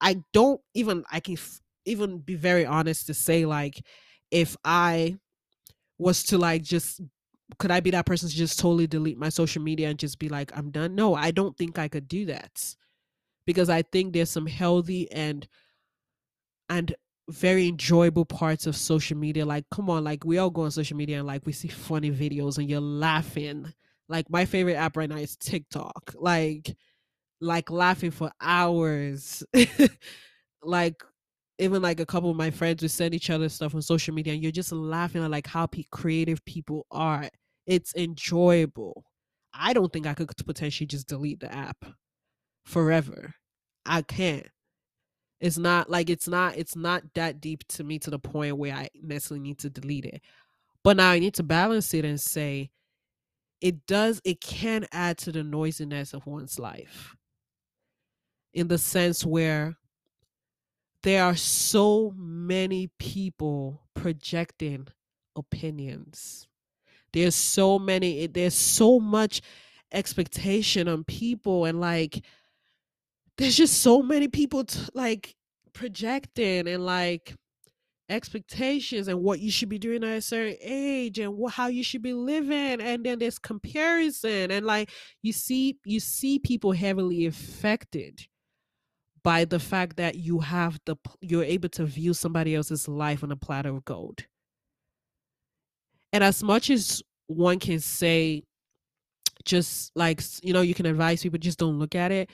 I 0.00 0.22
don't 0.32 0.60
even 0.74 1.04
I 1.10 1.20
can 1.20 1.34
f- 1.34 1.60
even 1.86 2.20
be 2.20 2.36
very 2.36 2.66
honest 2.66 3.06
to 3.08 3.14
say 3.14 3.46
like 3.46 3.84
if 4.30 4.56
I 4.64 5.18
was 5.98 6.22
to 6.24 6.38
like 6.38 6.62
just 6.62 7.00
could 7.58 7.70
I 7.70 7.80
be 7.80 7.90
that 7.92 8.06
person 8.06 8.28
to 8.28 8.36
just 8.36 8.58
totally 8.58 8.86
delete 8.86 9.18
my 9.18 9.30
social 9.30 9.62
media 9.62 9.88
and 9.88 9.98
just 9.98 10.18
be 10.18 10.28
like 10.28 10.56
I'm 10.56 10.70
done 10.70 10.94
no 10.94 11.14
I 11.14 11.30
don't 11.30 11.56
think 11.56 11.78
I 11.78 11.88
could 11.88 12.08
do 12.08 12.26
that 12.26 12.76
because 13.46 13.70
I 13.70 13.82
think 13.82 14.12
there's 14.12 14.30
some 14.30 14.46
healthy 14.46 15.10
and 15.10 15.48
and 16.68 16.94
very 17.30 17.68
enjoyable 17.68 18.24
parts 18.24 18.66
of 18.66 18.76
social 18.76 19.16
media. 19.16 19.44
Like, 19.44 19.64
come 19.70 19.90
on, 19.90 20.04
like 20.04 20.24
we 20.24 20.38
all 20.38 20.50
go 20.50 20.62
on 20.62 20.70
social 20.70 20.96
media 20.96 21.18
and 21.18 21.26
like 21.26 21.44
we 21.46 21.52
see 21.52 21.68
funny 21.68 22.10
videos 22.10 22.58
and 22.58 22.68
you're 22.68 22.80
laughing. 22.80 23.72
Like 24.08 24.30
my 24.30 24.44
favorite 24.44 24.74
app 24.74 24.96
right 24.96 25.08
now 25.08 25.16
is 25.16 25.36
TikTok. 25.36 26.14
Like, 26.16 26.74
like 27.40 27.70
laughing 27.70 28.10
for 28.10 28.30
hours. 28.40 29.44
like 30.62 31.02
even 31.58 31.82
like 31.82 32.00
a 32.00 32.06
couple 32.06 32.30
of 32.30 32.36
my 32.36 32.50
friends 32.50 32.82
would 32.82 32.90
send 32.90 33.14
each 33.14 33.30
other 33.30 33.48
stuff 33.48 33.74
on 33.74 33.82
social 33.82 34.14
media 34.14 34.32
and 34.32 34.42
you're 34.42 34.52
just 34.52 34.72
laughing 34.72 35.22
at 35.24 35.30
like 35.30 35.46
how 35.46 35.68
creative 35.90 36.44
people 36.44 36.86
are. 36.90 37.28
It's 37.68 37.94
enjoyable. 37.94 39.04
I 39.54 39.74
don't 39.74 39.92
think 39.92 40.08
I 40.08 40.14
could 40.14 40.30
potentially 40.44 40.88
just 40.88 41.06
delete 41.06 41.40
the 41.40 41.54
app 41.54 41.84
forever. 42.64 43.34
I 43.86 44.02
can't 44.02 44.48
it's 45.40 45.58
not 45.58 45.88
like 45.88 46.10
it's 46.10 46.26
not 46.28 46.56
it's 46.56 46.74
not 46.74 47.02
that 47.14 47.40
deep 47.40 47.66
to 47.68 47.84
me 47.84 47.98
to 48.00 48.10
the 48.10 48.18
point 48.18 48.56
where 48.56 48.74
I 48.74 48.88
necessarily 49.00 49.42
need 49.42 49.58
to 49.60 49.70
delete 49.70 50.04
it. 50.04 50.20
But 50.82 50.96
now 50.96 51.10
I 51.10 51.18
need 51.18 51.34
to 51.34 51.42
balance 51.42 51.94
it 51.94 52.04
and 52.04 52.20
say 52.20 52.70
it 53.60 53.86
does 53.86 54.20
it 54.24 54.40
can 54.40 54.86
add 54.92 55.18
to 55.18 55.32
the 55.32 55.44
noisiness 55.44 56.14
of 56.14 56.26
one's 56.26 56.58
life. 56.58 57.16
In 58.52 58.68
the 58.68 58.78
sense 58.78 59.24
where 59.24 59.76
there 61.04 61.24
are 61.24 61.36
so 61.36 62.12
many 62.16 62.88
people 62.98 63.82
projecting 63.94 64.88
opinions. 65.36 66.47
There's 67.22 67.34
so 67.34 67.78
many 67.78 68.26
there's 68.26 68.54
so 68.54 69.00
much 69.00 69.40
expectation 69.92 70.88
on 70.88 71.04
people 71.04 71.64
and 71.64 71.80
like 71.80 72.24
there's 73.36 73.56
just 73.56 73.80
so 73.80 74.02
many 74.02 74.28
people 74.28 74.64
t- 74.64 74.80
like 74.94 75.34
projecting 75.72 76.68
and 76.68 76.84
like 76.84 77.34
expectations 78.08 79.08
and 79.08 79.22
what 79.22 79.40
you 79.40 79.50
should 79.50 79.68
be 79.68 79.78
doing 79.78 80.02
at 80.02 80.16
a 80.16 80.20
certain 80.20 80.56
age 80.60 81.18
and 81.18 81.38
wh- 81.38 81.52
how 81.52 81.66
you 81.68 81.84
should 81.84 82.02
be 82.02 82.12
living. 82.14 82.80
And 82.80 83.04
then 83.04 83.18
there's 83.18 83.38
comparison 83.38 84.50
and 84.50 84.66
like 84.66 84.90
you 85.22 85.32
see 85.32 85.78
you 85.84 86.00
see 86.00 86.38
people 86.38 86.72
heavily 86.72 87.26
affected 87.26 88.26
by 89.22 89.44
the 89.44 89.58
fact 89.58 89.96
that 89.96 90.14
you 90.16 90.40
have 90.40 90.78
the 90.86 90.96
you're 91.20 91.44
able 91.44 91.68
to 91.70 91.84
view 91.84 92.14
somebody 92.14 92.54
else's 92.54 92.88
life 92.88 93.22
on 93.22 93.30
a 93.30 93.36
platter 93.36 93.70
of 93.70 93.84
gold. 93.84 94.26
And 96.12 96.24
as 96.24 96.42
much 96.42 96.70
as 96.70 97.02
one 97.28 97.60
can 97.60 97.80
say 97.80 98.42
just 99.44 99.92
like 99.94 100.20
you 100.42 100.52
know 100.52 100.60
you 100.62 100.74
can 100.74 100.86
advise 100.86 101.22
people 101.22 101.38
just 101.38 101.58
don't 101.58 101.78
look 101.78 101.94
at 101.94 102.12
it 102.12 102.28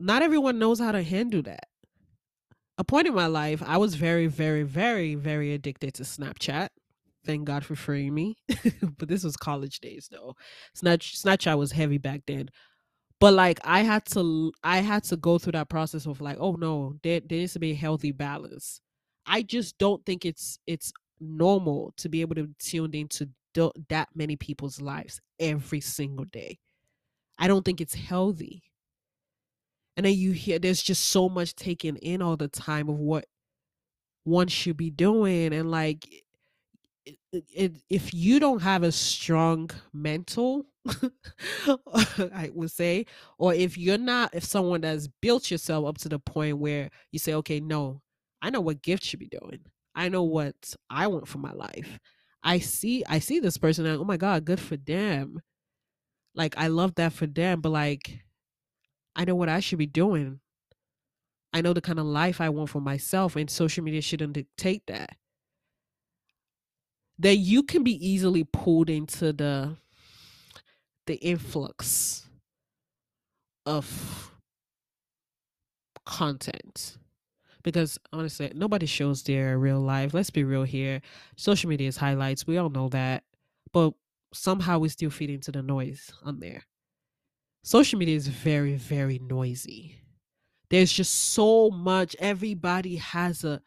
not 0.00 0.22
everyone 0.22 0.58
knows 0.58 0.78
how 0.78 0.92
to 0.92 1.02
handle 1.02 1.42
that. 1.42 1.66
A 2.78 2.84
point 2.84 3.08
in 3.08 3.14
my 3.14 3.26
life, 3.26 3.62
I 3.66 3.76
was 3.76 3.96
very, 3.96 4.28
very, 4.28 4.62
very, 4.62 5.16
very 5.16 5.52
addicted 5.52 5.94
to 5.94 6.04
Snapchat. 6.04 6.68
Thank 7.26 7.44
God 7.44 7.64
for 7.64 7.74
freeing 7.74 8.14
me. 8.14 8.36
but 8.98 9.08
this 9.08 9.24
was 9.24 9.36
college 9.36 9.80
days 9.80 10.08
though. 10.10 10.34
Snapchat, 10.76 11.24
Snapchat 11.24 11.58
was 11.58 11.72
heavy 11.72 11.98
back 11.98 12.22
then. 12.26 12.48
But 13.20 13.34
like 13.34 13.58
I 13.64 13.80
had 13.80 14.04
to 14.06 14.52
I 14.62 14.78
had 14.78 15.02
to 15.04 15.16
go 15.16 15.38
through 15.38 15.52
that 15.52 15.68
process 15.68 16.06
of 16.06 16.20
like, 16.20 16.36
oh 16.38 16.52
no, 16.52 16.94
there, 17.02 17.18
there 17.20 17.38
needs 17.40 17.54
to 17.54 17.58
be 17.58 17.72
a 17.72 17.74
healthy 17.76 18.12
balance. 18.12 18.80
I 19.26 19.42
just 19.42 19.76
don't 19.78 20.06
think 20.06 20.24
it's 20.24 20.60
it's 20.68 20.92
normal 21.20 21.92
to 21.96 22.08
be 22.08 22.20
able 22.20 22.36
to 22.36 22.48
tune 22.60 22.94
into 22.94 23.28
that 23.54 24.08
many 24.14 24.36
people's 24.36 24.80
lives 24.80 25.20
every 25.38 25.80
single 25.80 26.24
day. 26.26 26.58
I 27.38 27.48
don't 27.48 27.64
think 27.64 27.80
it's 27.80 27.94
healthy. 27.94 28.62
And 29.96 30.06
then 30.06 30.14
you 30.14 30.32
hear 30.32 30.58
there's 30.58 30.82
just 30.82 31.08
so 31.08 31.28
much 31.28 31.56
taken 31.56 31.96
in 31.96 32.22
all 32.22 32.36
the 32.36 32.48
time 32.48 32.88
of 32.88 32.98
what 32.98 33.26
one 34.24 34.48
should 34.48 34.76
be 34.76 34.90
doing 34.90 35.52
and 35.54 35.70
like 35.70 36.06
it, 37.32 37.44
it, 37.54 37.72
if 37.88 38.12
you 38.12 38.40
don't 38.40 38.62
have 38.62 38.82
a 38.82 38.92
strong 38.92 39.70
mental 39.92 40.66
i 42.34 42.50
would 42.52 42.70
say 42.70 43.06
or 43.38 43.54
if 43.54 43.78
you're 43.78 43.98
not 43.98 44.34
if 44.34 44.44
someone 44.44 44.80
that's 44.80 45.08
built 45.22 45.50
yourself 45.50 45.86
up 45.86 45.98
to 45.98 46.08
the 46.08 46.18
point 46.18 46.58
where 46.58 46.90
you 47.10 47.18
say 47.18 47.34
okay 47.34 47.60
no 47.60 48.00
i 48.42 48.50
know 48.50 48.60
what 48.60 48.82
gift 48.82 49.04
should 49.04 49.20
be 49.20 49.28
doing. 49.28 49.60
I 49.94 50.08
know 50.08 50.22
what 50.22 50.74
i 50.90 51.06
want 51.06 51.26
for 51.26 51.38
my 51.38 51.52
life 51.52 51.98
i 52.42 52.58
see 52.58 53.04
i 53.08 53.18
see 53.18 53.40
this 53.40 53.58
person 53.58 53.86
and 53.86 54.00
oh 54.00 54.04
my 54.04 54.16
god 54.16 54.44
good 54.44 54.60
for 54.60 54.76
them 54.76 55.40
like 56.34 56.54
i 56.56 56.68
love 56.68 56.94
that 56.94 57.12
for 57.12 57.26
them 57.26 57.60
but 57.60 57.70
like 57.70 58.22
I 59.18 59.24
know 59.24 59.34
what 59.34 59.48
I 59.48 59.58
should 59.58 59.78
be 59.78 59.86
doing. 59.86 60.38
I 61.52 61.60
know 61.60 61.72
the 61.72 61.80
kind 61.80 61.98
of 61.98 62.06
life 62.06 62.40
I 62.40 62.50
want 62.50 62.70
for 62.70 62.80
myself, 62.80 63.34
and 63.34 63.50
social 63.50 63.82
media 63.82 64.00
shouldn't 64.00 64.34
dictate 64.34 64.86
that. 64.86 65.16
That 67.18 67.36
you 67.36 67.64
can 67.64 67.82
be 67.82 67.94
easily 68.06 68.44
pulled 68.44 68.88
into 68.88 69.32
the 69.32 69.76
the 71.06 71.16
influx 71.16 72.28
of 73.66 74.30
content 76.06 76.98
because 77.62 77.98
honestly 78.12 78.52
nobody 78.54 78.86
shows 78.86 79.22
their 79.22 79.58
real 79.58 79.80
life. 79.80 80.14
Let's 80.14 80.30
be 80.30 80.44
real 80.44 80.64
here. 80.64 81.00
Social 81.36 81.68
media 81.68 81.88
is 81.88 81.96
highlights. 81.96 82.46
We 82.46 82.58
all 82.58 82.70
know 82.70 82.88
that. 82.90 83.24
But 83.72 83.94
somehow 84.32 84.78
we 84.78 84.88
still 84.88 85.10
feed 85.10 85.30
into 85.30 85.52
the 85.52 85.62
noise 85.62 86.12
on 86.22 86.40
there. 86.40 86.62
Social 87.62 87.98
media 87.98 88.16
is 88.16 88.28
very 88.28 88.76
very 88.76 89.18
noisy. 89.18 89.96
There's 90.70 90.92
just 90.92 91.32
so 91.32 91.70
much. 91.70 92.14
Everybody 92.18 92.96
has 92.96 93.44
a 93.44 93.60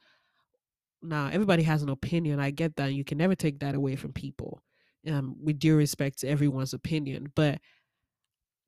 now 1.02 1.30
everybody 1.32 1.64
has 1.64 1.82
an 1.84 1.90
opinion. 1.90 2.40
I 2.40 2.52
get 2.52 2.76
that. 2.76 2.94
You 2.94 3.04
can 3.04 3.18
never 3.18 3.36
take 3.36 3.60
that 3.60 3.76
away 3.76 3.96
from 3.96 4.14
people. 4.14 4.62
Um, 5.08 5.36
with 5.44 5.58
due 5.58 5.76
respect 5.76 6.20
to 6.20 6.28
everyone's 6.28 6.76
opinion 6.76 7.32
but 7.34 7.60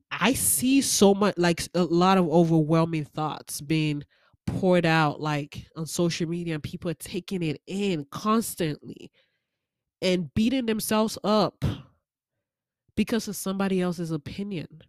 i 0.10 0.34
see 0.34 0.82
so 0.82 1.14
much 1.14 1.36
like 1.38 1.62
a 1.76 1.84
lot 1.84 2.18
of 2.18 2.28
overwhelming 2.28 3.06
thoughts 3.06 3.62
being 3.62 4.04
poured 4.46 4.86
out 4.86 5.22
like 5.22 5.68
on 5.76 5.86
social 5.86 6.28
media 6.28 6.54
and 6.54 6.64
people 6.64 6.90
are 6.90 6.96
taking 6.96 7.42
it 7.44 7.62
in 7.68 8.06
constantly 8.12 9.12
and 10.02 10.34
beating 10.34 10.66
themselves 10.66 11.18
up 11.24 11.64
because 12.96 13.28
of 13.28 13.36
somebody 13.36 13.82
else's 13.82 14.12
opinion. 14.12 14.82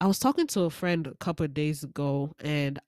I 0.00 0.06
was 0.06 0.18
talking 0.18 0.46
to 0.48 0.62
a 0.62 0.70
friend 0.70 1.06
a 1.06 1.14
couple 1.14 1.44
of 1.44 1.54
days 1.54 1.84
ago 1.84 2.34
and 2.40 2.78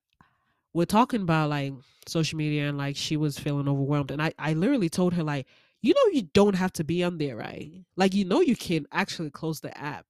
we're 0.75 0.85
talking 0.85 1.23
about 1.23 1.51
like 1.51 1.73
social 2.07 2.37
media 2.37 2.69
and 2.69 2.77
like 2.77 2.97
she 2.97 3.17
was 3.17 3.39
feeling 3.39 3.69
overwhelmed 3.69 4.11
and 4.11 4.21
I, 4.21 4.33
I 4.39 4.53
literally 4.53 4.91
told 4.91 5.15
her 5.15 5.23
like 5.23 5.47
you 5.81 5.95
know 5.95 6.13
you 6.13 6.23
don't 6.35 6.55
have 6.57 6.73
to 6.75 6.85
be 6.85 7.03
on 7.05 7.19
there 7.19 7.37
right? 7.37 7.85
Like 7.97 8.15
you 8.15 8.25
know 8.25 8.41
you 8.41 8.57
can 8.57 8.87
actually 8.93 9.31
close 9.31 9.61
the 9.61 9.77
app 9.79 10.07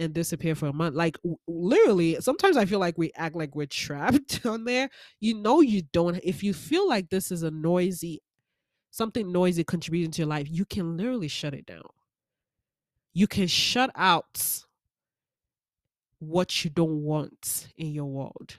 and 0.00 0.14
disappear 0.14 0.54
for 0.54 0.66
a 0.66 0.72
month. 0.72 0.96
Like 0.96 1.18
literally, 1.46 2.16
sometimes 2.20 2.56
I 2.56 2.64
feel 2.64 2.80
like 2.80 2.98
we 2.98 3.12
act 3.16 3.36
like 3.36 3.54
we're 3.54 3.66
trapped 3.70 4.44
on 4.46 4.64
there. 4.64 4.90
You 5.20 5.34
know, 5.34 5.60
you 5.60 5.82
don't. 5.92 6.20
If 6.24 6.42
you 6.42 6.54
feel 6.54 6.88
like 6.88 7.10
this 7.10 7.30
is 7.30 7.42
a 7.42 7.50
noisy, 7.50 8.22
something 8.90 9.32
noisy 9.32 9.64
contributing 9.64 10.10
to 10.12 10.22
your 10.22 10.28
life, 10.28 10.48
you 10.50 10.64
can 10.64 10.96
literally 10.96 11.28
shut 11.28 11.54
it 11.54 11.66
down. 11.66 11.82
You 13.12 13.26
can 13.26 13.48
shut 13.48 13.90
out 13.94 14.64
what 16.18 16.64
you 16.64 16.70
don't 16.70 17.02
want 17.02 17.68
in 17.76 17.92
your 17.92 18.04
world. 18.06 18.58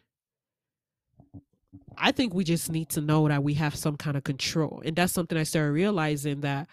I 1.98 2.12
think 2.12 2.34
we 2.34 2.44
just 2.44 2.70
need 2.72 2.90
to 2.90 3.02
know 3.02 3.28
that 3.28 3.44
we 3.44 3.54
have 3.56 3.76
some 3.76 3.96
kind 3.96 4.18
of 4.18 4.24
control. 4.24 4.82
And 4.84 4.96
that's 4.96 5.14
something 5.14 5.38
I 5.38 5.44
started 5.44 5.72
realizing 5.72 6.42
that 6.42 6.68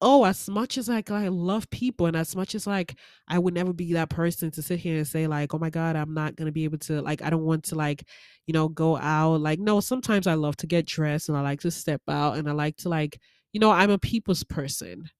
oh, 0.00 0.24
as 0.24 0.48
much 0.48 0.76
as 0.76 0.88
like 0.88 1.10
I 1.10 1.28
love 1.28 1.70
people 1.70 2.06
and 2.06 2.16
as 2.16 2.36
much 2.36 2.54
as 2.54 2.66
like 2.66 2.96
I 3.28 3.38
would 3.38 3.54
never 3.54 3.72
be 3.72 3.92
that 3.94 4.10
person 4.10 4.50
to 4.52 4.62
sit 4.62 4.80
here 4.80 4.98
and 4.98 5.06
say 5.06 5.26
like, 5.26 5.54
oh 5.54 5.58
my 5.58 5.70
God, 5.70 5.96
I'm 5.96 6.14
not 6.14 6.36
gonna 6.36 6.52
be 6.52 6.64
able 6.64 6.78
to 6.78 7.00
like 7.02 7.22
I 7.22 7.30
don't 7.30 7.44
want 7.44 7.64
to 7.64 7.74
like, 7.74 8.04
you 8.46 8.52
know, 8.52 8.68
go 8.68 8.96
out. 8.98 9.40
Like, 9.40 9.58
no, 9.58 9.80
sometimes 9.80 10.26
I 10.26 10.34
love 10.34 10.56
to 10.58 10.66
get 10.66 10.86
dressed 10.86 11.28
and 11.28 11.38
I 11.38 11.40
like 11.42 11.60
to 11.60 11.70
step 11.70 12.02
out 12.08 12.36
and 12.36 12.48
I 12.48 12.52
like 12.52 12.76
to 12.78 12.88
like, 12.88 13.20
you 13.52 13.60
know, 13.60 13.70
I'm 13.70 13.90
a 13.90 13.98
people's 13.98 14.44
person. 14.44 15.10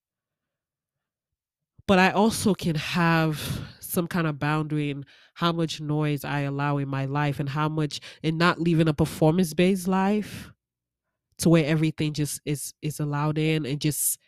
But 1.87 1.99
I 1.99 2.11
also 2.11 2.55
can 2.55 2.77
have 2.77 3.41
some 3.81 4.07
kind 4.09 4.27
of 4.27 4.39
boundary 4.39 4.91
in 4.91 5.05
how 5.35 5.53
much 5.53 5.81
noise 5.81 6.25
I 6.25 6.41
allow 6.41 6.79
in 6.79 6.89
my 6.89 7.05
life 7.05 7.41
and 7.41 7.49
how 7.49 7.69
much 7.69 8.01
and 8.23 8.39
not 8.39 8.59
living 8.59 8.89
a 8.89 8.95
performance 8.95 9.55
based 9.55 9.87
life 9.87 10.51
to 11.39 11.49
where 11.49 11.65
everything 11.65 12.13
just 12.13 12.41
is 12.45 12.75
is 12.83 13.01
allowed 13.01 13.39
in 13.39 13.67
and 13.67 13.81
just 13.81 14.19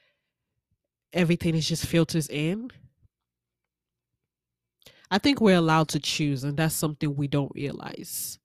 everything 1.16 1.54
is 1.54 1.66
just 1.68 1.87
filters 1.87 2.28
in. 2.28 2.70
I 5.11 5.18
think 5.18 5.40
we're 5.40 5.56
allowed 5.56 5.88
to 5.88 6.00
choose, 6.00 6.44
and 6.44 6.56
that's 6.56 6.75
something 6.75 7.16
we 7.16 7.28
don't 7.28 7.52
realize. 7.54 8.38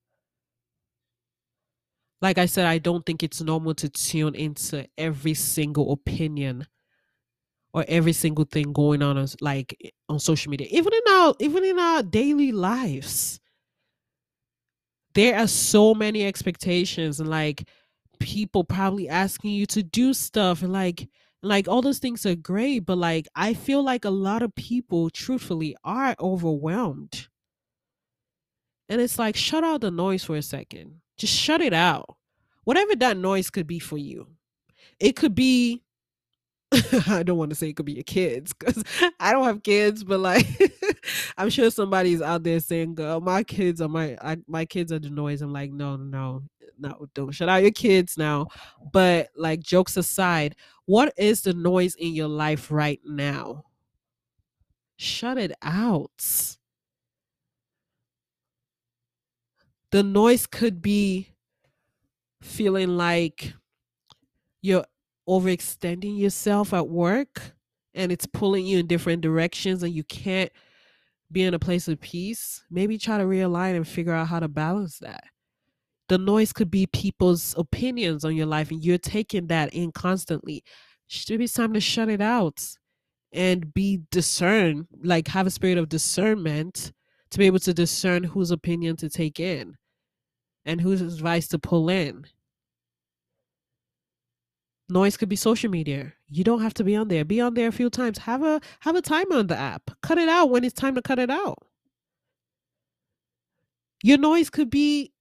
Like 2.22 2.38
I 2.38 2.46
said, 2.46 2.68
I 2.68 2.78
don't 2.78 3.06
think 3.06 3.24
it's 3.24 3.42
normal 3.42 3.74
to 3.76 3.90
tune 3.90 4.36
into 4.36 4.88
every 4.98 5.34
single 5.34 5.92
opinion 5.92 6.68
or 7.74 7.86
every 7.88 8.14
single 8.14 8.46
thing 8.46 8.74
going 8.74 9.02
on 9.02 9.18
as 9.18 9.36
like 9.42 9.94
on 10.08 10.20
social 10.20 10.50
media. 10.52 10.68
Even 10.70 10.94
in 10.94 11.14
our 11.14 11.34
even 11.40 11.64
in 11.64 11.80
our 11.80 12.04
daily 12.04 12.52
lives. 12.52 13.40
There 15.14 15.38
are 15.38 15.48
so 15.48 15.94
many 15.94 16.26
expectations 16.26 17.20
and 17.20 17.30
like 17.30 17.68
people 18.20 18.64
probably 18.64 19.10
asking 19.10 19.52
you 19.52 19.66
to 19.68 19.84
do 19.84 20.14
stuff 20.14 20.62
and 20.62 20.72
like 20.72 21.10
like 21.44 21.68
all 21.68 21.82
those 21.82 22.00
things 22.00 22.26
are 22.26 22.36
great 22.36 22.86
but 22.86 22.98
like 22.98 23.28
i 23.36 23.54
feel 23.54 23.84
like 23.84 24.06
a 24.06 24.10
lot 24.10 24.44
of 24.44 24.54
people 24.56 25.10
truthfully 25.10 25.76
are 25.84 26.16
overwhelmed. 26.20 27.28
And 28.90 29.00
it's 29.00 29.18
like 29.18 29.38
shut 29.38 29.64
out 29.64 29.80
the 29.82 29.90
noise 29.90 30.26
for 30.26 30.36
a 30.36 30.42
second. 30.42 31.00
Just 31.18 31.34
shut 31.34 31.62
it 31.62 31.74
out. 31.74 32.18
Whatever 32.66 32.94
that 32.98 33.16
noise 33.16 33.50
could 33.50 33.66
be 33.66 33.80
for 33.80 33.98
you. 33.98 34.28
It 35.00 35.16
could 35.16 35.34
be 35.34 35.82
I 37.08 37.24
don't 37.24 37.38
want 37.38 37.52
to 37.52 37.56
say 37.56 37.70
it 37.70 37.76
could 37.78 37.86
be 37.86 37.94
your 37.94 38.04
kids 38.04 38.54
because 38.54 38.84
I 39.20 39.32
don't 39.32 39.46
have 39.46 39.64
kids, 39.64 40.04
but 40.04 40.20
like 40.20 40.46
I'm 41.38 41.50
sure 41.50 41.70
somebody's 41.72 42.22
out 42.22 42.44
there 42.44 42.60
saying, 42.60 42.96
"Girl, 42.96 43.20
my 43.22 43.44
kids 43.44 43.82
are 43.82 43.90
my 43.90 44.18
I, 44.22 44.38
my 44.48 44.66
kids 44.66 44.92
are 44.92 45.00
the 45.00 45.10
noise." 45.10 45.42
I'm 45.42 45.54
like, 45.54 45.72
no, 45.72 45.96
no, 45.96 46.44
no, 46.78 47.08
don't 47.14 47.32
shut 47.32 47.50
out 47.50 47.62
your 47.62 47.72
kids 47.72 48.18
now. 48.18 48.48
But 48.92 49.30
like 49.36 49.62
jokes 49.62 49.98
aside, 49.98 50.56
what 50.86 51.14
is 51.18 51.42
the 51.42 51.54
noise 51.54 51.96
in 51.96 52.14
your 52.14 52.28
life 52.28 52.72
right 52.72 53.00
now? 53.06 53.66
Shut 54.98 55.38
it 55.38 55.52
out. 55.62 56.58
The 59.92 60.04
noise 60.04 60.48
could 60.48 60.82
be 60.82 61.30
feeling 62.42 62.98
like 62.98 63.54
you're 64.62 64.86
overextending 65.28 66.18
yourself 66.18 66.74
at 66.74 66.88
work 66.88 67.54
and 67.94 68.12
it's 68.12 68.26
pulling 68.26 68.66
you 68.66 68.80
in 68.80 68.88
different 68.88 69.22
directions 69.22 69.84
and 69.84 69.94
you 69.94 70.04
can't 70.04 70.52
be 71.32 71.44
in 71.44 71.54
a 71.54 71.60
place 71.60 71.88
of 71.88 72.00
peace. 72.02 72.64
Maybe 72.70 72.98
try 72.98 73.18
to 73.18 73.24
realign 73.24 73.76
and 73.76 73.88
figure 73.88 74.14
out 74.14 74.28
how 74.28 74.40
to 74.40 74.48
balance 74.48 75.00
that. 75.00 75.24
The 76.10 76.18
noise 76.18 76.52
could 76.52 76.70
be 76.70 76.88
people's 76.88 77.56
opinions 77.58 78.26
on 78.26 78.36
your 78.36 78.46
life 78.46 78.72
and 78.72 78.84
you're 78.84 78.98
taking 78.98 79.48
that 79.48 79.74
in 79.74 79.92
constantly. 79.92 80.64
Maybe 81.30 81.46
it's 81.46 81.54
time 81.54 81.74
to 81.74 81.80
shut 81.80 82.10
it 82.10 82.22
out 82.22 82.66
and 83.32 83.74
be 83.74 84.02
discern 84.12 84.88
like 85.04 85.28
have 85.30 85.48
a 85.48 85.52
spirit 85.52 85.78
of 85.78 85.90
discernment 85.90 86.92
to 87.30 87.38
be 87.38 87.46
able 87.46 87.60
to 87.60 87.74
discern 87.74 88.24
whose 88.24 88.52
opinion 88.52 88.98
to 88.98 89.10
take 89.10 89.40
in 89.40 89.78
and 90.66 90.82
whose 90.82 91.02
advice 91.02 91.48
to 91.48 91.60
pull 91.60 91.90
in. 91.90 92.26
Noise 94.90 95.16
could 95.16 95.30
be 95.30 95.38
social 95.38 95.72
media 95.72 96.14
you 96.32 96.46
don't 96.46 96.62
have 96.62 96.74
to 96.76 96.84
be 96.84 96.96
on 96.96 97.10
there. 97.10 97.26
Be 97.26 97.42
on 97.42 97.54
there 97.56 97.68
a 97.68 97.74
few 97.74 97.90
times. 97.90 98.18
Have 98.20 98.42
a 98.42 98.62
have 98.80 98.96
a 98.96 99.02
timer 99.02 99.36
on 99.36 99.48
the 99.48 99.58
app. 99.58 99.92
Cut 100.02 100.18
it 100.18 100.30
out 100.30 100.50
when 100.50 100.64
it's 100.64 100.74
time 100.74 100.96
to 100.96 101.02
cut 101.02 101.20
it 101.20 101.30
out. 101.30 101.60
Your 104.02 104.18
noise 104.18 104.50
could 104.50 104.70
be 104.70 105.12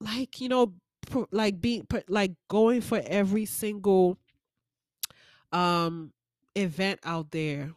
like 0.00 0.40
you 0.40 0.48
know 0.48 0.74
like 1.32 1.60
being 1.60 1.86
like 2.08 2.32
going 2.48 2.80
for 2.80 3.02
every 3.04 3.46
single 3.46 4.16
um 5.52 6.12
event 6.54 7.00
out 7.04 7.32
there. 7.32 7.72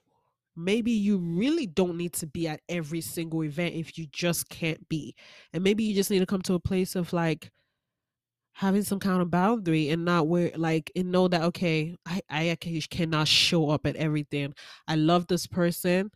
Maybe 0.55 0.91
you 0.91 1.17
really 1.17 1.65
don't 1.65 1.97
need 1.97 2.13
to 2.13 2.27
be 2.27 2.47
at 2.47 2.61
every 2.69 3.01
single 3.01 3.43
event 3.43 3.73
if 3.73 3.97
you 3.97 4.05
just 4.11 4.49
can't 4.49 4.87
be. 4.87 5.15
And 5.51 5.63
maybe 5.63 5.83
you 5.83 5.95
just 5.95 6.11
need 6.11 6.19
to 6.19 6.27
come 6.27 6.43
to 6.43 6.53
a 6.53 6.59
place 6.59 6.95
of 6.95 7.11
like 7.11 7.49
having 8.53 8.83
some 8.83 8.99
kind 8.99 9.21
of 9.21 9.31
boundary 9.31 9.89
and 9.89 10.05
not 10.05 10.27
where 10.27 10.51
like 10.55 10.91
and 10.95 11.11
know 11.11 11.27
that 11.27 11.41
okay 11.41 11.95
i 12.05 12.21
i 12.29 12.57
cannot 12.89 13.27
show 13.27 13.69
up 13.69 13.85
at 13.85 13.95
everything. 13.95 14.53
I 14.87 14.95
love 14.95 15.27
this 15.27 15.47
person. 15.47 16.11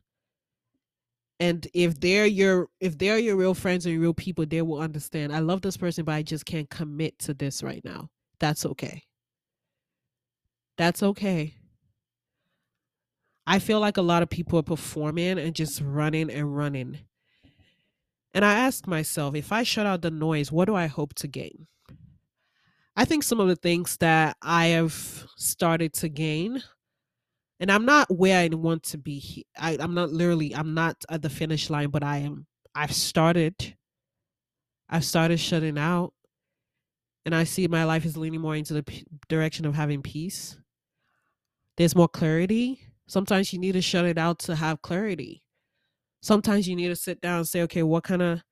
And 1.39 1.67
if 1.73 1.99
they're 1.99 2.25
your 2.25 2.69
if 2.79 2.97
they're 2.97 3.17
your 3.17 3.35
real 3.35 3.53
friends 3.53 3.85
and 3.85 3.99
real 3.99 4.13
people 4.13 4.45
they 4.45 4.61
will 4.61 4.79
understand 4.79 5.33
i 5.33 5.39
love 5.39 5.61
this 5.61 5.77
person 5.77 6.05
but 6.05 6.13
i 6.13 6.21
just 6.21 6.45
can't 6.45 6.69
commit 6.69 7.17
to 7.19 7.33
this 7.33 7.63
right 7.63 7.83
now. 7.83 8.09
That's 8.39 8.65
okay. 8.65 9.03
That's 10.77 11.01
okay. 11.01 11.55
I 13.47 13.59
feel 13.59 13.79
like 13.79 13.97
a 13.97 14.01
lot 14.01 14.21
of 14.21 14.29
people 14.29 14.59
are 14.59 14.63
performing 14.63 15.39
and 15.39 15.55
just 15.55 15.81
running 15.81 16.29
and 16.29 16.55
running. 16.55 16.99
And 18.33 18.45
i 18.45 18.53
ask 18.53 18.85
myself 18.85 19.33
if 19.33 19.51
i 19.51 19.63
shut 19.63 19.87
out 19.87 20.03
the 20.03 20.11
noise 20.11 20.51
what 20.51 20.65
do 20.65 20.75
i 20.75 20.85
hope 20.85 21.15
to 21.15 21.27
gain 21.27 21.65
i 22.97 23.05
think 23.05 23.23
some 23.23 23.39
of 23.39 23.47
the 23.47 23.55
things 23.55 23.95
that 23.97 24.35
i 24.41 24.67
have 24.67 24.93
started 25.37 25.93
to 25.93 26.09
gain 26.09 26.61
and 27.59 27.71
I'm 27.71 27.85
not 27.85 28.15
where 28.15 28.37
I 28.37 28.47
want 28.55 28.83
to 28.83 28.97
be. 28.97 29.45
I, 29.57 29.77
I'm 29.79 29.93
not 29.93 30.11
literally. 30.11 30.55
I'm 30.55 30.73
not 30.73 31.03
at 31.09 31.21
the 31.21 31.29
finish 31.29 31.69
line, 31.69 31.89
but 31.89 32.03
I 32.03 32.17
am. 32.17 32.45
I've 32.75 32.93
started. 32.93 33.75
I've 34.89 35.03
started 35.03 35.39
shutting 35.39 35.77
out, 35.77 36.13
and 37.25 37.35
I 37.35 37.43
see 37.43 37.67
my 37.67 37.83
life 37.83 38.05
is 38.05 38.15
leaning 38.15 38.41
more 38.41 38.55
into 38.55 38.73
the 38.73 38.83
p- 38.83 39.05
direction 39.27 39.65
of 39.65 39.75
having 39.75 40.01
peace. 40.01 40.57
There's 41.75 41.95
more 41.95 42.07
clarity. 42.07 42.79
Sometimes 43.07 43.51
you 43.51 43.59
need 43.59 43.73
to 43.73 43.81
shut 43.81 44.05
it 44.05 44.17
out 44.17 44.39
to 44.39 44.55
have 44.55 44.81
clarity. 44.81 45.43
Sometimes 46.21 46.67
you 46.67 46.75
need 46.75 46.87
to 46.89 46.95
sit 46.95 47.21
down 47.21 47.39
and 47.39 47.47
say, 47.47 47.61
okay, 47.63 47.83
what 47.83 48.03
kind 48.03 48.21
of 48.21 48.43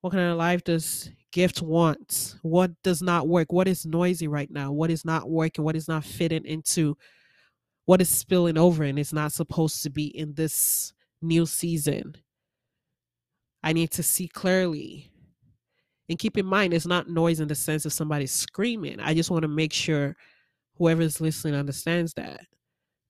what 0.00 0.12
kind 0.12 0.30
of 0.30 0.38
life 0.38 0.62
does 0.62 1.10
gift 1.36 1.60
wants, 1.60 2.34
What 2.40 2.70
does 2.82 3.02
not 3.02 3.28
work? 3.28 3.52
What 3.52 3.68
is 3.68 3.84
noisy 3.84 4.26
right 4.26 4.50
now? 4.50 4.72
What 4.72 4.90
is 4.90 5.04
not 5.04 5.28
working? 5.28 5.66
What 5.66 5.76
is 5.76 5.86
not 5.86 6.02
fitting 6.02 6.46
into 6.46 6.96
what 7.84 8.00
is 8.00 8.08
spilling 8.08 8.56
over 8.56 8.84
and 8.84 8.98
it's 8.98 9.12
not 9.12 9.32
supposed 9.32 9.82
to 9.82 9.90
be 9.90 10.06
in 10.06 10.32
this 10.32 10.94
new 11.20 11.44
season. 11.44 12.16
I 13.62 13.74
need 13.74 13.90
to 13.92 14.02
see 14.02 14.28
clearly. 14.28 15.10
And 16.08 16.18
keep 16.18 16.38
in 16.38 16.46
mind, 16.46 16.72
it's 16.72 16.86
not 16.86 17.10
noise 17.10 17.38
in 17.38 17.48
the 17.48 17.54
sense 17.54 17.84
of 17.84 17.92
somebody 17.92 18.24
screaming. 18.24 18.98
I 18.98 19.12
just 19.12 19.30
want 19.30 19.42
to 19.42 19.48
make 19.48 19.74
sure 19.74 20.16
whoever's 20.78 21.20
listening 21.20 21.54
understands 21.54 22.14
that. 22.14 22.40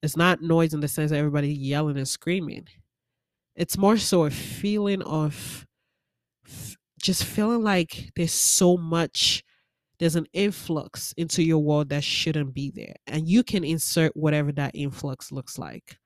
It's 0.03 0.17
not 0.17 0.43
noise 0.43 0.75
in 0.75 0.81
the 0.81 0.89
sense 0.89 1.13
of 1.13 1.17
everybody 1.17 1.55
yelling 1.55 1.97
and 1.97 2.09
screaming. 2.09 2.67
It's 3.55 3.79
more 3.79 3.99
so 3.99 4.25
a 4.25 4.31
feeling 4.31 5.03
of 5.03 5.65
just 7.07 7.25
feeling 7.25 7.63
like 7.63 8.11
there's 8.17 8.33
so 8.33 8.77
much 8.77 9.45
there's 9.99 10.17
an 10.17 10.27
influx 10.33 11.15
into 11.17 11.43
your 11.43 11.59
world 11.59 11.89
that 11.89 12.05
shouldn't 12.05 12.53
be 12.53 12.71
there. 12.71 12.97
And 13.07 13.27
you 13.27 13.43
can 13.43 13.65
insert 13.65 14.15
whatever 14.15 14.53
that 14.53 14.73
influx 14.75 15.33
looks 15.33 15.59
like. 15.59 15.97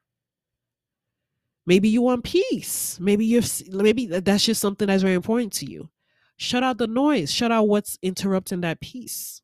Maybe 1.67 1.89
you 1.89 2.03
want 2.03 2.23
peace. 2.23 2.99
Maybe 3.01 3.25
you're 3.25 3.43
maybe 3.71 4.07
that's 4.07 4.45
just 4.45 4.61
something 4.61 4.87
that's 4.87 5.03
very 5.03 5.15
important 5.15 5.53
to 5.55 5.71
you. 5.71 5.89
Shut 6.37 6.63
out 6.63 6.79
the 6.79 6.87
noise. 6.87 7.33
Shut 7.33 7.51
out 7.51 7.67
what's 7.67 7.99
interrupting 8.03 8.61
that 8.61 8.81
peace. 8.81 9.43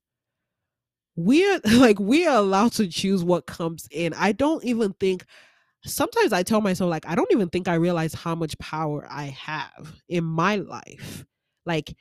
We're 1.16 1.60
like 1.72 1.98
we 1.98 2.26
are 2.26 2.36
allowed 2.36 2.72
to 2.72 2.86
choose 2.86 3.24
what 3.24 3.46
comes 3.46 3.88
in. 3.90 4.12
I 4.14 4.32
don't 4.32 4.64
even 4.64 4.92
think 4.92 5.24
sometimes 5.84 6.32
I 6.32 6.42
tell 6.42 6.60
myself, 6.60 6.90
like, 6.90 7.06
I 7.08 7.14
don't 7.14 7.32
even 7.32 7.48
think 7.48 7.68
I 7.68 7.74
realize 7.74 8.14
how 8.14 8.34
much 8.34 8.58
power 8.58 9.06
I 9.10 9.26
have 9.26 9.94
in 10.08 10.24
my 10.24 10.56
life. 10.56 11.24
Like, 11.66 11.96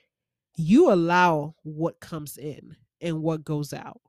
you 0.55 0.91
allow 0.91 1.55
what 1.63 1.99
comes 1.99 2.37
in 2.37 2.77
and 3.01 3.21
what 3.21 3.43
goes 3.43 3.73
out. 3.73 4.01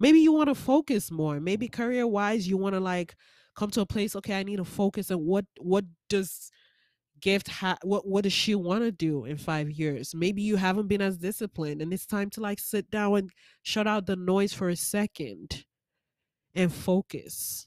Maybe 0.00 0.20
you 0.20 0.32
want 0.32 0.48
to 0.48 0.54
focus 0.54 1.10
more. 1.10 1.40
Maybe 1.40 1.68
career 1.68 2.06
wise, 2.06 2.46
you 2.46 2.56
want 2.56 2.74
to 2.74 2.80
like 2.80 3.16
come 3.56 3.70
to 3.72 3.80
a 3.80 3.86
place, 3.86 4.14
okay, 4.14 4.38
I 4.38 4.44
need 4.44 4.56
to 4.56 4.64
focus 4.64 5.10
and 5.10 5.20
what 5.26 5.46
what 5.60 5.84
does 6.08 6.50
gift 7.20 7.48
ha- 7.48 7.78
what 7.82 8.06
what 8.06 8.24
does 8.24 8.32
she 8.32 8.54
want 8.54 8.82
to 8.84 8.92
do 8.92 9.24
in 9.24 9.36
five 9.36 9.70
years 9.70 10.14
maybe 10.14 10.42
you 10.42 10.56
haven't 10.56 10.88
been 10.88 11.00
as 11.00 11.18
disciplined 11.18 11.82
and 11.82 11.92
it's 11.92 12.06
time 12.06 12.30
to 12.30 12.40
like 12.40 12.58
sit 12.60 12.90
down 12.90 13.16
and 13.16 13.30
shut 13.62 13.86
out 13.86 14.06
the 14.06 14.16
noise 14.16 14.52
for 14.52 14.68
a 14.68 14.76
second 14.76 15.64
and 16.54 16.72
focus 16.72 17.66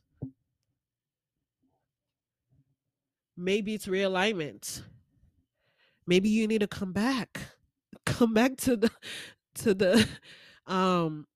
maybe 3.35 3.73
it's 3.73 3.87
realignment 3.87 4.83
maybe 6.07 6.29
you 6.29 6.47
need 6.47 6.61
to 6.61 6.67
come 6.67 6.93
back. 6.93 7.39
Come 8.05 8.33
back 8.33 8.57
to 8.57 8.75
the 8.77 8.89
to 9.55 9.73
the 9.73 10.07
um 10.67 11.27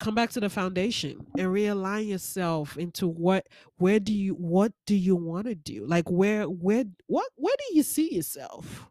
come 0.00 0.14
back 0.14 0.30
to 0.30 0.40
the 0.40 0.48
foundation 0.48 1.26
and 1.36 1.48
realign 1.48 2.08
yourself 2.08 2.78
into 2.78 3.06
what 3.06 3.46
where 3.76 3.98
do 4.00 4.14
you 4.14 4.32
what 4.34 4.72
do 4.86 4.94
you 4.96 5.16
want 5.16 5.46
to 5.46 5.54
do? 5.54 5.84
Like 5.86 6.10
where 6.10 6.44
where 6.44 6.84
what 7.08 7.28
where 7.36 7.54
do 7.58 7.76
you 7.76 7.82
see 7.82 8.14
yourself? 8.14 8.86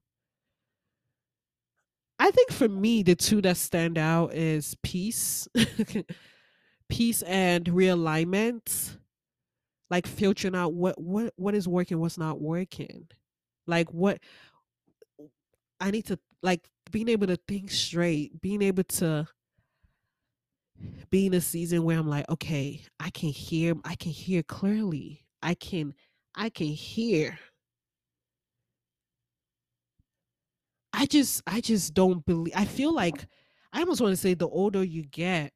I 2.20 2.30
think 2.32 2.52
for 2.52 2.68
me 2.68 3.04
the 3.04 3.16
two 3.16 3.42
that 3.42 3.58
stand 3.58 3.98
out 3.98 4.34
is 4.34 4.76
peace 4.84 5.48
peace 6.90 7.22
and 7.24 7.66
realignment. 7.66 8.98
Like 9.90 10.06
filtering 10.06 10.56
out 10.56 10.74
what 10.74 11.00
what 11.02 11.34
what 11.38 11.56
is 11.56 11.68
working 11.68 12.00
what's 12.00 12.18
not 12.18 12.42
working. 12.42 13.08
Like 13.68 13.94
what 13.94 14.20
i 15.80 15.92
need 15.92 16.06
to 16.06 16.18
like 16.42 16.70
being 16.92 17.10
able 17.10 17.28
to 17.28 17.38
think 17.48 17.70
straight 17.72 18.40
being 18.42 18.62
able 18.62 18.84
to 18.84 19.28
be 21.10 21.26
in 21.26 21.34
a 21.34 21.42
season 21.42 21.84
where 21.84 21.98
i'm 21.98 22.08
like 22.08 22.30
okay 22.30 22.82
i 23.00 23.10
can 23.10 23.30
hear 23.30 23.74
i 23.84 23.96
can 23.96 24.12
hear 24.12 24.44
clearly. 24.44 25.26
I 25.42 25.54
can 25.54 25.94
i 26.36 26.50
can 26.50 26.68
hear. 26.68 27.40
I 30.94 31.06
just 31.06 31.44
i 31.48 31.62
just 31.62 31.94
don't 31.94 32.26
believe 32.26 32.54
i 32.56 32.66
feel 32.66 32.94
like 32.94 33.28
i 33.72 33.80
almost 33.80 34.02
want 34.02 34.12
to 34.14 34.18
say 34.18 34.34
the 34.34 34.48
older 34.48 34.84
you 34.84 35.04
get 35.04 35.54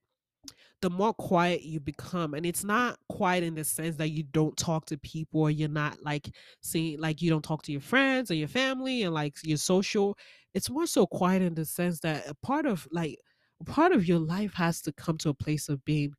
the 0.82 0.90
more 0.90 1.14
quiet 1.14 1.62
you 1.64 1.80
become 1.80 2.34
and 2.34 2.46
it's 2.46 2.64
not 2.64 2.98
quiet 3.08 3.44
in 3.44 3.56
the 3.56 3.64
sense 3.64 3.96
that 3.96 4.10
you 4.10 4.24
don't 4.24 4.58
talk 4.58 4.86
to 4.86 4.98
people 4.98 5.42
or 5.42 5.52
you're 5.52 5.70
not 5.70 5.98
like 6.04 6.30
seeing 6.62 7.00
like 7.00 7.22
you 7.22 7.30
don't 7.30 7.44
talk 7.44 7.62
to 7.62 7.72
your 7.72 7.82
friends 7.82 8.32
or 8.32 8.34
your 8.34 8.48
family 8.48 9.04
and 9.04 9.14
like 9.14 9.36
your 9.44 9.58
social 9.58 10.18
it's 10.54 10.70
more 10.70 10.88
so 10.88 11.06
quiet 11.06 11.42
in 11.42 11.54
the 11.54 11.66
sense 11.66 12.00
that 12.00 12.28
a 12.28 12.34
part 12.36 12.66
of 12.66 12.88
like 12.92 13.18
a 13.62 13.64
part 13.64 13.92
of 13.92 14.08
your 14.08 14.20
life 14.20 14.54
has 14.54 14.82
to 14.82 14.92
come 14.94 15.18
to 15.18 15.30
a 15.30 15.34
place 15.34 15.70
of 15.70 15.84
being 15.86 16.14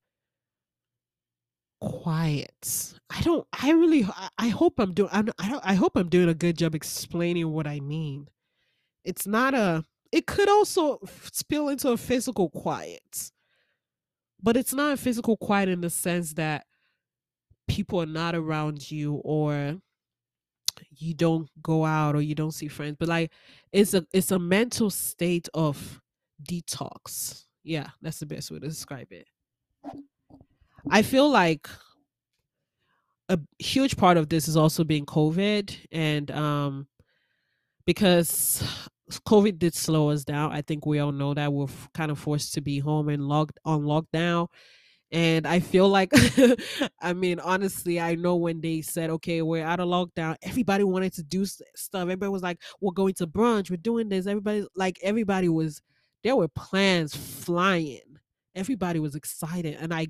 quiet. 1.80 2.94
I 3.10 3.20
don't 3.22 3.46
i 3.60 3.72
really 3.72 4.04
i, 4.04 4.28
I 4.38 4.48
hope 4.48 4.78
i'm 4.78 4.94
doing 4.94 5.10
I'm, 5.12 5.28
I, 5.38 5.50
don't, 5.50 5.66
I 5.66 5.74
hope 5.74 5.96
i'm 5.96 6.08
doing 6.08 6.28
a 6.28 6.34
good 6.34 6.56
job 6.56 6.74
explaining 6.74 7.50
what 7.50 7.66
i 7.66 7.80
mean. 7.80 8.28
It's 9.04 9.26
not 9.26 9.54
a 9.54 9.84
it 10.12 10.26
could 10.26 10.48
also 10.48 11.00
spill 11.32 11.68
into 11.68 11.90
a 11.90 11.96
physical 11.96 12.50
quiet 12.50 13.32
but 14.42 14.56
it's 14.56 14.74
not 14.74 14.92
a 14.92 14.96
physical 14.96 15.36
quiet 15.36 15.68
in 15.68 15.80
the 15.80 15.90
sense 15.90 16.34
that 16.34 16.66
people 17.68 18.00
are 18.00 18.06
not 18.06 18.34
around 18.34 18.90
you 18.90 19.14
or 19.24 19.80
you 20.90 21.14
don't 21.14 21.48
go 21.62 21.84
out 21.84 22.14
or 22.14 22.22
you 22.22 22.34
don't 22.34 22.52
see 22.52 22.68
friends 22.68 22.96
but 22.98 23.08
like 23.08 23.30
it's 23.72 23.94
a 23.94 24.04
it's 24.12 24.30
a 24.30 24.38
mental 24.38 24.90
state 24.90 25.48
of 25.54 26.00
detox. 26.42 27.44
Yeah 27.62 27.88
that's 28.00 28.18
the 28.18 28.26
best 28.26 28.50
way 28.50 28.58
to 28.58 28.68
describe 28.68 29.12
it. 29.12 29.28
I 30.90 31.02
feel 31.02 31.30
like 31.30 31.68
a 33.28 33.38
huge 33.58 33.96
part 33.96 34.16
of 34.16 34.28
this 34.28 34.48
is 34.48 34.56
also 34.56 34.82
being 34.82 35.06
covid 35.06 35.76
and 35.92 36.30
um 36.32 36.88
because 37.86 38.62
covid 39.20 39.58
did 39.58 39.74
slow 39.74 40.10
us 40.10 40.24
down 40.24 40.52
i 40.52 40.62
think 40.62 40.86
we 40.86 40.98
all 40.98 41.12
know 41.12 41.34
that 41.34 41.52
we're 41.52 41.66
kind 41.94 42.10
of 42.10 42.18
forced 42.18 42.54
to 42.54 42.60
be 42.60 42.78
home 42.78 43.08
and 43.08 43.28
locked 43.28 43.58
on 43.64 43.82
lockdown 43.82 44.48
and 45.12 45.46
I 45.46 45.60
feel 45.60 45.88
like, 45.90 46.10
I 47.02 47.12
mean, 47.12 47.38
honestly, 47.38 48.00
I 48.00 48.14
know 48.14 48.36
when 48.36 48.62
they 48.62 48.80
said, 48.80 49.10
okay, 49.10 49.42
we're 49.42 49.64
out 49.64 49.78
of 49.78 49.88
lockdown, 49.88 50.36
everybody 50.42 50.84
wanted 50.84 51.12
to 51.14 51.22
do 51.22 51.44
stuff. 51.44 51.66
Everybody 51.94 52.30
was 52.30 52.42
like, 52.42 52.58
we're 52.80 52.92
going 52.92 53.12
to 53.14 53.26
brunch, 53.26 53.70
we're 53.70 53.76
doing 53.76 54.08
this. 54.08 54.26
Everybody, 54.26 54.66
like, 54.74 54.98
everybody 55.02 55.50
was, 55.50 55.82
there 56.24 56.34
were 56.34 56.48
plans 56.48 57.14
flying. 57.14 58.00
Everybody 58.54 59.00
was 59.00 59.14
excited. 59.14 59.76
And 59.78 59.92
I, 59.92 60.06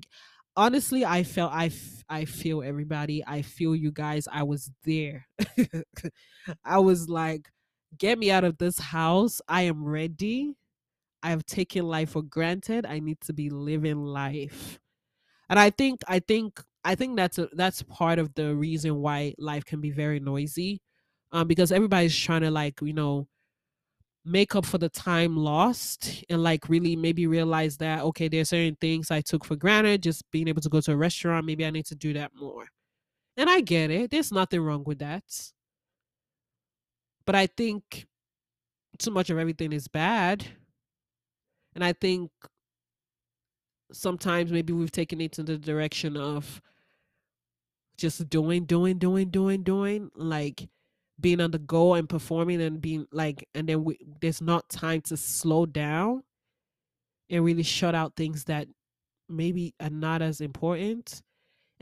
honestly, 0.55 1.03
I 1.03 1.23
felt, 1.23 1.51
I, 1.51 1.69
I 2.07 2.23
feel 2.23 2.63
everybody. 2.63 3.25
I 3.27 3.41
feel 3.41 3.75
you 3.75 3.91
guys. 3.91 4.29
I 4.31 4.43
was 4.43 4.71
there. 4.85 5.27
I 6.63 6.79
was 6.79 7.09
like, 7.09 7.49
get 7.97 8.19
me 8.19 8.31
out 8.31 8.43
of 8.43 8.57
this 8.57 8.79
house. 8.79 9.41
I 9.47 9.63
am 9.63 9.83
ready. 9.85 10.55
I've 11.23 11.45
taken 11.45 11.85
life 11.87 12.11
for 12.11 12.23
granted. 12.23 12.85
I 12.85 12.99
need 12.99 13.21
to 13.21 13.33
be 13.33 13.49
living 13.49 14.03
life 14.03 14.79
and 15.49 15.59
i 15.59 15.69
think 15.69 16.01
i 16.07 16.19
think 16.19 16.61
i 16.83 16.95
think 16.95 17.15
that's 17.17 17.37
a, 17.37 17.49
that's 17.53 17.83
part 17.83 18.19
of 18.19 18.33
the 18.35 18.55
reason 18.55 18.95
why 18.97 19.33
life 19.37 19.65
can 19.65 19.81
be 19.81 19.91
very 19.91 20.19
noisy 20.19 20.81
um 21.31 21.47
because 21.47 21.71
everybody's 21.71 22.17
trying 22.17 22.41
to 22.41 22.51
like 22.51 22.79
you 22.81 22.93
know 22.93 23.27
make 24.25 24.55
up 24.55 24.65
for 24.65 24.77
the 24.77 24.89
time 24.89 25.35
lost 25.35 26.23
and 26.29 26.41
like 26.43 26.69
really 26.69 26.95
maybe 26.95 27.27
realize 27.27 27.77
that 27.77 28.01
okay 28.01 28.27
there's 28.29 28.49
certain 28.49 28.77
things 28.79 29.11
i 29.11 29.19
took 29.21 29.43
for 29.43 29.55
granted 29.55 30.01
just 30.01 30.23
being 30.31 30.47
able 30.47 30.61
to 30.61 30.69
go 30.69 30.79
to 30.79 30.93
a 30.93 30.97
restaurant 30.97 31.45
maybe 31.45 31.65
i 31.65 31.69
need 31.69 31.85
to 31.85 31.95
do 31.95 32.13
that 32.13 32.31
more 32.33 32.65
and 33.37 33.49
i 33.49 33.61
get 33.61 33.91
it 33.91 34.11
there's 34.11 34.31
nothing 34.31 34.61
wrong 34.61 34.83
with 34.85 34.99
that 34.99 35.23
but 37.25 37.35
i 37.35 37.47
think 37.47 38.05
too 38.97 39.11
much 39.11 39.29
of 39.29 39.37
everything 39.37 39.73
is 39.73 39.87
bad 39.87 40.45
and 41.75 41.83
i 41.83 41.93
think 41.93 42.29
sometimes 43.91 44.51
maybe 44.51 44.73
we've 44.73 44.91
taken 44.91 45.21
it 45.21 45.31
to 45.33 45.43
the 45.43 45.57
direction 45.57 46.17
of 46.17 46.61
just 47.97 48.27
doing, 48.29 48.65
doing, 48.65 48.97
doing, 48.97 49.29
doing, 49.29 49.63
doing, 49.63 50.11
like 50.15 50.67
being 51.19 51.39
on 51.39 51.51
the 51.51 51.59
go 51.59 51.93
and 51.93 52.09
performing 52.09 52.61
and 52.61 52.81
being 52.81 53.05
like, 53.11 53.47
and 53.53 53.69
then 53.69 53.83
we, 53.83 53.97
there's 54.19 54.41
not 54.41 54.67
time 54.69 55.01
to 55.01 55.15
slow 55.15 55.65
down 55.65 56.23
and 57.29 57.45
really 57.45 57.63
shut 57.63 57.95
out 57.95 58.15
things 58.15 58.45
that 58.45 58.67
maybe 59.29 59.73
are 59.79 59.89
not 59.89 60.21
as 60.21 60.41
important. 60.41 61.21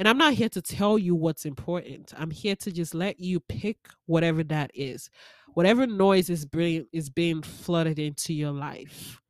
And 0.01 0.07
I'm 0.07 0.17
not 0.17 0.33
here 0.33 0.49
to 0.49 0.63
tell 0.63 0.97
you 0.97 1.13
what's 1.13 1.45
important. 1.45 2.11
I'm 2.17 2.31
here 2.31 2.55
to 2.55 2.71
just 2.71 2.95
let 2.95 3.19
you 3.19 3.39
pick 3.39 3.77
whatever 4.07 4.43
that 4.45 4.71
is. 4.73 5.11
Whatever 5.53 5.85
noise 5.85 6.27
is 6.27 6.43
being 6.43 6.87
is 6.91 7.07
being 7.11 7.43
flooded 7.43 7.99
into 7.99 8.33
your 8.33 8.49
life. 8.51 9.21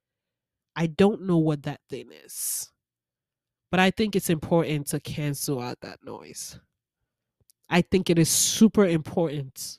I 0.73 0.87
don't 0.87 1.23
know 1.23 1.39
what 1.39 1.63
that 1.63 1.81
thing 1.89 2.11
is. 2.23 2.71
But 3.69 3.81
I 3.81 3.91
think 3.91 4.15
it's 4.15 4.29
important 4.29 4.87
to 4.87 5.01
cancel 5.01 5.59
out 5.59 5.81
that 5.81 5.99
noise. 6.05 6.57
I 7.69 7.81
think 7.81 8.09
it 8.09 8.17
is 8.17 8.29
super 8.29 8.85
important 8.85 9.77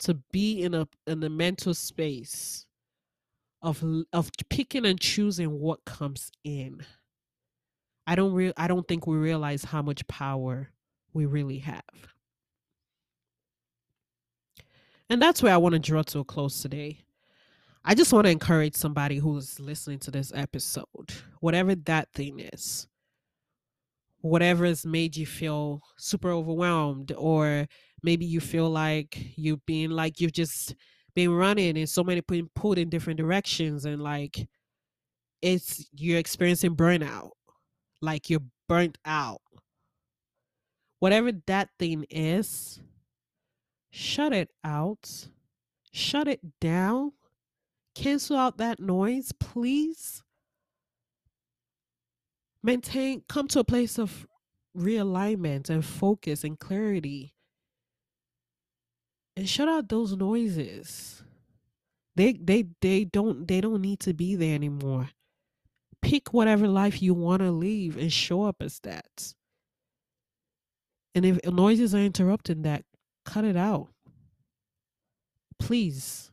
to 0.00 0.14
be 0.32 0.64
in 0.64 0.74
a 0.74 0.88
in 1.06 1.22
a 1.22 1.30
mental 1.30 1.72
space 1.72 2.66
of 3.62 3.80
of 4.12 4.32
picking 4.48 4.86
and 4.86 5.00
choosing 5.00 5.60
what 5.60 5.84
comes 5.84 6.32
in. 6.42 6.84
I 8.10 8.16
don't 8.16 8.32
real 8.32 8.52
I 8.56 8.66
don't 8.66 8.88
think 8.88 9.06
we 9.06 9.16
realize 9.16 9.62
how 9.62 9.82
much 9.82 10.04
power 10.08 10.68
we 11.12 11.26
really 11.26 11.58
have. 11.58 11.84
And 15.08 15.22
that's 15.22 15.44
where 15.44 15.54
I 15.54 15.58
want 15.58 15.74
to 15.74 15.78
draw 15.78 16.02
to 16.02 16.18
a 16.18 16.24
close 16.24 16.60
today. 16.60 17.02
I 17.84 17.94
just 17.94 18.12
want 18.12 18.24
to 18.26 18.32
encourage 18.32 18.74
somebody 18.74 19.18
who's 19.18 19.60
listening 19.60 20.00
to 20.00 20.10
this 20.10 20.32
episode, 20.34 21.12
whatever 21.38 21.76
that 21.76 22.12
thing 22.12 22.40
is, 22.40 22.88
whatever 24.22 24.64
has 24.66 24.84
made 24.84 25.16
you 25.16 25.24
feel 25.24 25.80
super 25.96 26.32
overwhelmed, 26.32 27.12
or 27.16 27.68
maybe 28.02 28.24
you 28.24 28.40
feel 28.40 28.68
like 28.68 29.16
you've 29.36 29.64
been 29.66 29.92
like 29.92 30.20
you've 30.20 30.32
just 30.32 30.74
been 31.14 31.30
running 31.30 31.78
and 31.78 31.88
so 31.88 32.02
many 32.02 32.22
been 32.22 32.50
pulled 32.56 32.78
in 32.78 32.88
different 32.88 33.20
directions, 33.20 33.84
and 33.84 34.02
like 34.02 34.48
it's 35.42 35.88
you're 35.92 36.18
experiencing 36.18 36.74
burnout, 36.74 37.30
like 38.00 38.30
you're 38.30 38.42
burnt 38.68 38.98
out. 39.04 39.42
Whatever 40.98 41.32
that 41.46 41.70
thing 41.78 42.06
is, 42.10 42.80
shut 43.90 44.32
it 44.32 44.50
out, 44.64 45.28
shut 45.92 46.28
it 46.28 46.40
down 46.60 47.12
cancel 47.94 48.36
out 48.36 48.58
that 48.58 48.80
noise, 48.80 49.32
please. 49.38 50.22
Maintain, 52.62 53.22
come 53.28 53.48
to 53.48 53.60
a 53.60 53.64
place 53.64 53.98
of 53.98 54.26
realignment 54.76 55.70
and 55.70 55.84
focus 55.84 56.44
and 56.44 56.58
clarity 56.58 57.34
and 59.36 59.48
shut 59.48 59.66
out 59.66 59.88
those 59.88 60.16
noises 60.16 61.24
they 62.14 62.34
they 62.34 62.64
they 62.80 63.04
don't 63.04 63.48
they 63.48 63.60
don't 63.60 63.80
need 63.80 63.98
to 63.98 64.14
be 64.14 64.36
there 64.36 64.54
anymore 64.54 65.10
pick 66.02 66.32
whatever 66.32 66.66
life 66.68 67.02
you 67.02 67.14
want 67.14 67.40
to 67.42 67.50
live 67.50 67.96
and 67.96 68.12
show 68.12 68.42
up 68.42 68.56
as 68.60 68.78
that 68.80 69.34
and 71.14 71.24
if 71.24 71.38
noises 71.46 71.94
are 71.94 71.98
interrupting 71.98 72.62
that 72.62 72.84
cut 73.24 73.44
it 73.44 73.56
out 73.56 73.88
please 75.58 76.30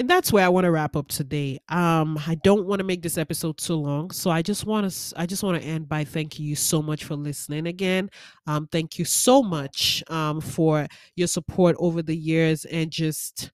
and 0.00 0.08
that's 0.08 0.32
where 0.32 0.42
I 0.44 0.48
want 0.48 0.64
to 0.64 0.70
wrap 0.70 0.96
up 0.96 1.08
today. 1.08 1.58
Um, 1.68 2.18
I 2.26 2.34
don't 2.36 2.66
want 2.66 2.80
to 2.80 2.84
make 2.84 3.02
this 3.02 3.18
episode 3.18 3.58
too 3.58 3.74
long, 3.74 4.10
so 4.10 4.30
I 4.30 4.40
just 4.40 4.64
want 4.64 4.90
to 4.90 5.20
I 5.20 5.26
just 5.26 5.42
want 5.42 5.60
to 5.60 5.68
end 5.68 5.90
by 5.90 6.04
thanking 6.04 6.46
you 6.46 6.56
so 6.56 6.80
much 6.80 7.04
for 7.04 7.16
listening 7.16 7.66
again. 7.66 8.08
Um, 8.46 8.66
thank 8.72 8.98
you 8.98 9.04
so 9.04 9.42
much 9.42 10.02
um 10.08 10.40
for 10.40 10.86
your 11.16 11.28
support 11.28 11.76
over 11.78 12.00
the 12.00 12.16
years 12.16 12.64
and 12.64 12.90
just 12.90 13.50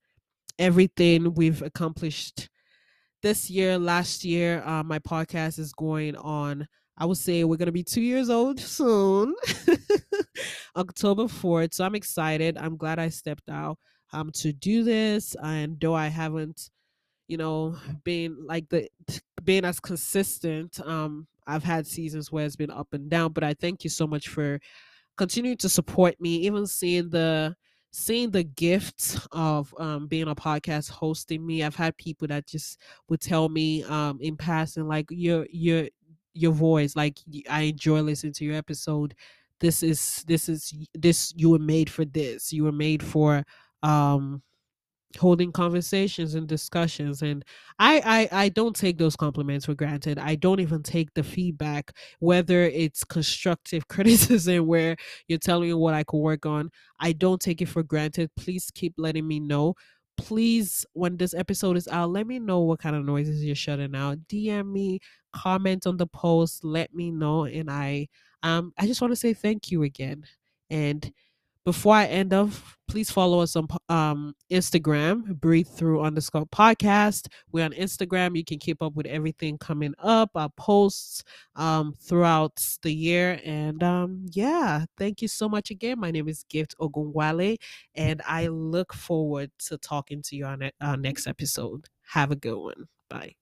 everything 0.58 1.34
we've 1.34 1.62
accomplished 1.62 2.48
this 3.22 3.50
year. 3.50 3.78
Last 3.78 4.24
year, 4.24 4.62
uh, 4.64 4.82
my 4.82 4.98
podcast 4.98 5.58
is 5.58 5.72
going 5.72 6.16
on. 6.16 6.66
I 6.98 7.04
would 7.04 7.18
say 7.18 7.44
we're 7.44 7.56
gonna 7.56 7.72
be 7.72 7.84
two 7.84 8.00
years 8.02 8.30
old 8.30 8.58
soon, 8.78 9.34
October 10.76 11.24
4th. 11.24 11.74
So 11.74 11.84
I'm 11.84 11.94
excited. 11.94 12.56
I'm 12.56 12.76
glad 12.76 12.98
I 12.98 13.08
stepped 13.08 13.48
out 13.48 13.78
um 14.12 14.30
to 14.32 14.52
do 14.52 14.82
this 14.84 15.34
and 15.42 15.78
though 15.80 15.94
i 15.94 16.06
haven't 16.06 16.70
you 17.28 17.36
know 17.36 17.76
been 18.04 18.36
like 18.46 18.68
the 18.68 18.88
being 19.44 19.64
as 19.64 19.80
consistent 19.80 20.78
um 20.86 21.26
i've 21.46 21.64
had 21.64 21.86
seasons 21.86 22.30
where 22.30 22.46
it's 22.46 22.56
been 22.56 22.70
up 22.70 22.88
and 22.92 23.10
down 23.10 23.32
but 23.32 23.44
i 23.44 23.54
thank 23.54 23.84
you 23.84 23.90
so 23.90 24.06
much 24.06 24.28
for 24.28 24.60
continuing 25.16 25.56
to 25.56 25.68
support 25.68 26.20
me 26.20 26.36
even 26.36 26.66
seeing 26.66 27.08
the 27.10 27.54
seeing 27.98 28.30
the 28.30 28.44
gift 28.44 29.18
of 29.32 29.74
um, 29.78 30.06
being 30.06 30.28
a 30.28 30.34
podcast 30.34 30.90
hosting 30.90 31.44
me 31.46 31.62
i've 31.62 31.74
had 31.74 31.96
people 31.96 32.28
that 32.28 32.46
just 32.46 32.78
would 33.08 33.20
tell 33.20 33.48
me 33.48 33.82
um, 33.84 34.18
in 34.20 34.36
passing 34.36 34.86
like 34.86 35.06
your 35.10 35.46
your 35.50 35.88
your 36.34 36.52
voice 36.52 36.94
like 36.94 37.18
i 37.48 37.62
enjoy 37.62 38.00
listening 38.00 38.32
to 38.32 38.44
your 38.44 38.54
episode. 38.54 39.14
This 39.58 39.82
is 39.82 40.22
this 40.26 40.50
is 40.50 40.74
this 40.94 41.32
you 41.34 41.48
were 41.48 41.58
made 41.58 41.88
for 41.88 42.04
this. 42.04 42.52
You 42.52 42.64
were 42.64 42.72
made 42.72 43.02
for 43.02 43.42
um 43.82 44.42
holding 45.18 45.52
conversations 45.52 46.34
and 46.34 46.46
discussions 46.46 47.22
and 47.22 47.44
I, 47.78 48.28
I 48.32 48.44
i 48.44 48.48
don't 48.48 48.76
take 48.76 48.98
those 48.98 49.16
compliments 49.16 49.64
for 49.66 49.74
granted. 49.74 50.18
I 50.18 50.34
don't 50.34 50.60
even 50.60 50.82
take 50.82 51.14
the 51.14 51.22
feedback 51.22 51.92
whether 52.18 52.62
it's 52.64 53.04
constructive 53.04 53.88
criticism 53.88 54.66
where 54.66 54.96
you're 55.28 55.38
telling 55.38 55.68
me 55.68 55.74
what 55.74 55.94
i 55.94 56.04
could 56.04 56.18
work 56.18 56.44
on 56.46 56.70
i 57.00 57.12
don't 57.12 57.40
take 57.40 57.62
it 57.62 57.68
for 57.68 57.82
granted. 57.82 58.30
Please 58.36 58.70
keep 58.74 58.94
letting 58.98 59.26
me 59.26 59.40
know. 59.40 59.74
Please 60.18 60.84
when 60.94 61.16
this 61.16 61.34
episode 61.34 61.76
is 61.76 61.88
out 61.88 62.10
let 62.10 62.26
me 62.26 62.38
know 62.38 62.60
what 62.60 62.80
kind 62.80 62.96
of 62.96 63.04
noises 63.04 63.44
you're 63.44 63.54
shutting 63.54 63.94
out. 63.94 64.18
Dm 64.28 64.70
me 64.72 65.00
comment 65.32 65.86
on 65.86 65.96
the 65.98 66.06
post 66.06 66.64
let 66.64 66.94
me 66.94 67.10
know 67.10 67.44
and 67.44 67.70
i 67.70 68.08
um 68.42 68.72
i 68.78 68.86
just 68.86 69.00
want 69.02 69.12
to 69.12 69.16
say 69.16 69.34
thank 69.34 69.70
you 69.70 69.82
again 69.82 70.24
and 70.70 71.12
before 71.66 71.96
I 71.96 72.04
end 72.04 72.32
off, 72.32 72.78
please 72.86 73.10
follow 73.10 73.40
us 73.40 73.56
on 73.56 73.66
um, 73.88 74.36
Instagram, 74.52 75.40
breathe 75.40 75.66
through 75.66 76.00
underscore 76.00 76.46
podcast. 76.46 77.26
We're 77.50 77.64
on 77.64 77.72
Instagram. 77.72 78.36
You 78.36 78.44
can 78.44 78.60
keep 78.60 78.80
up 78.80 78.94
with 78.94 79.06
everything 79.06 79.58
coming 79.58 79.92
up, 79.98 80.30
our 80.36 80.48
posts 80.50 81.24
um, 81.56 81.92
throughout 82.00 82.64
the 82.82 82.94
year. 82.94 83.40
And 83.44 83.82
um, 83.82 84.26
yeah, 84.30 84.84
thank 84.96 85.20
you 85.20 85.26
so 85.26 85.48
much 85.48 85.72
again. 85.72 85.98
My 85.98 86.12
name 86.12 86.28
is 86.28 86.44
Gift 86.48 86.76
Ogunwale, 86.78 87.56
and 87.96 88.22
I 88.24 88.46
look 88.46 88.94
forward 88.94 89.50
to 89.66 89.76
talking 89.76 90.22
to 90.22 90.36
you 90.36 90.46
on 90.46 90.70
our 90.80 90.96
next 90.96 91.26
episode. 91.26 91.88
Have 92.10 92.30
a 92.30 92.36
good 92.36 92.56
one. 92.56 92.86
Bye. 93.10 93.34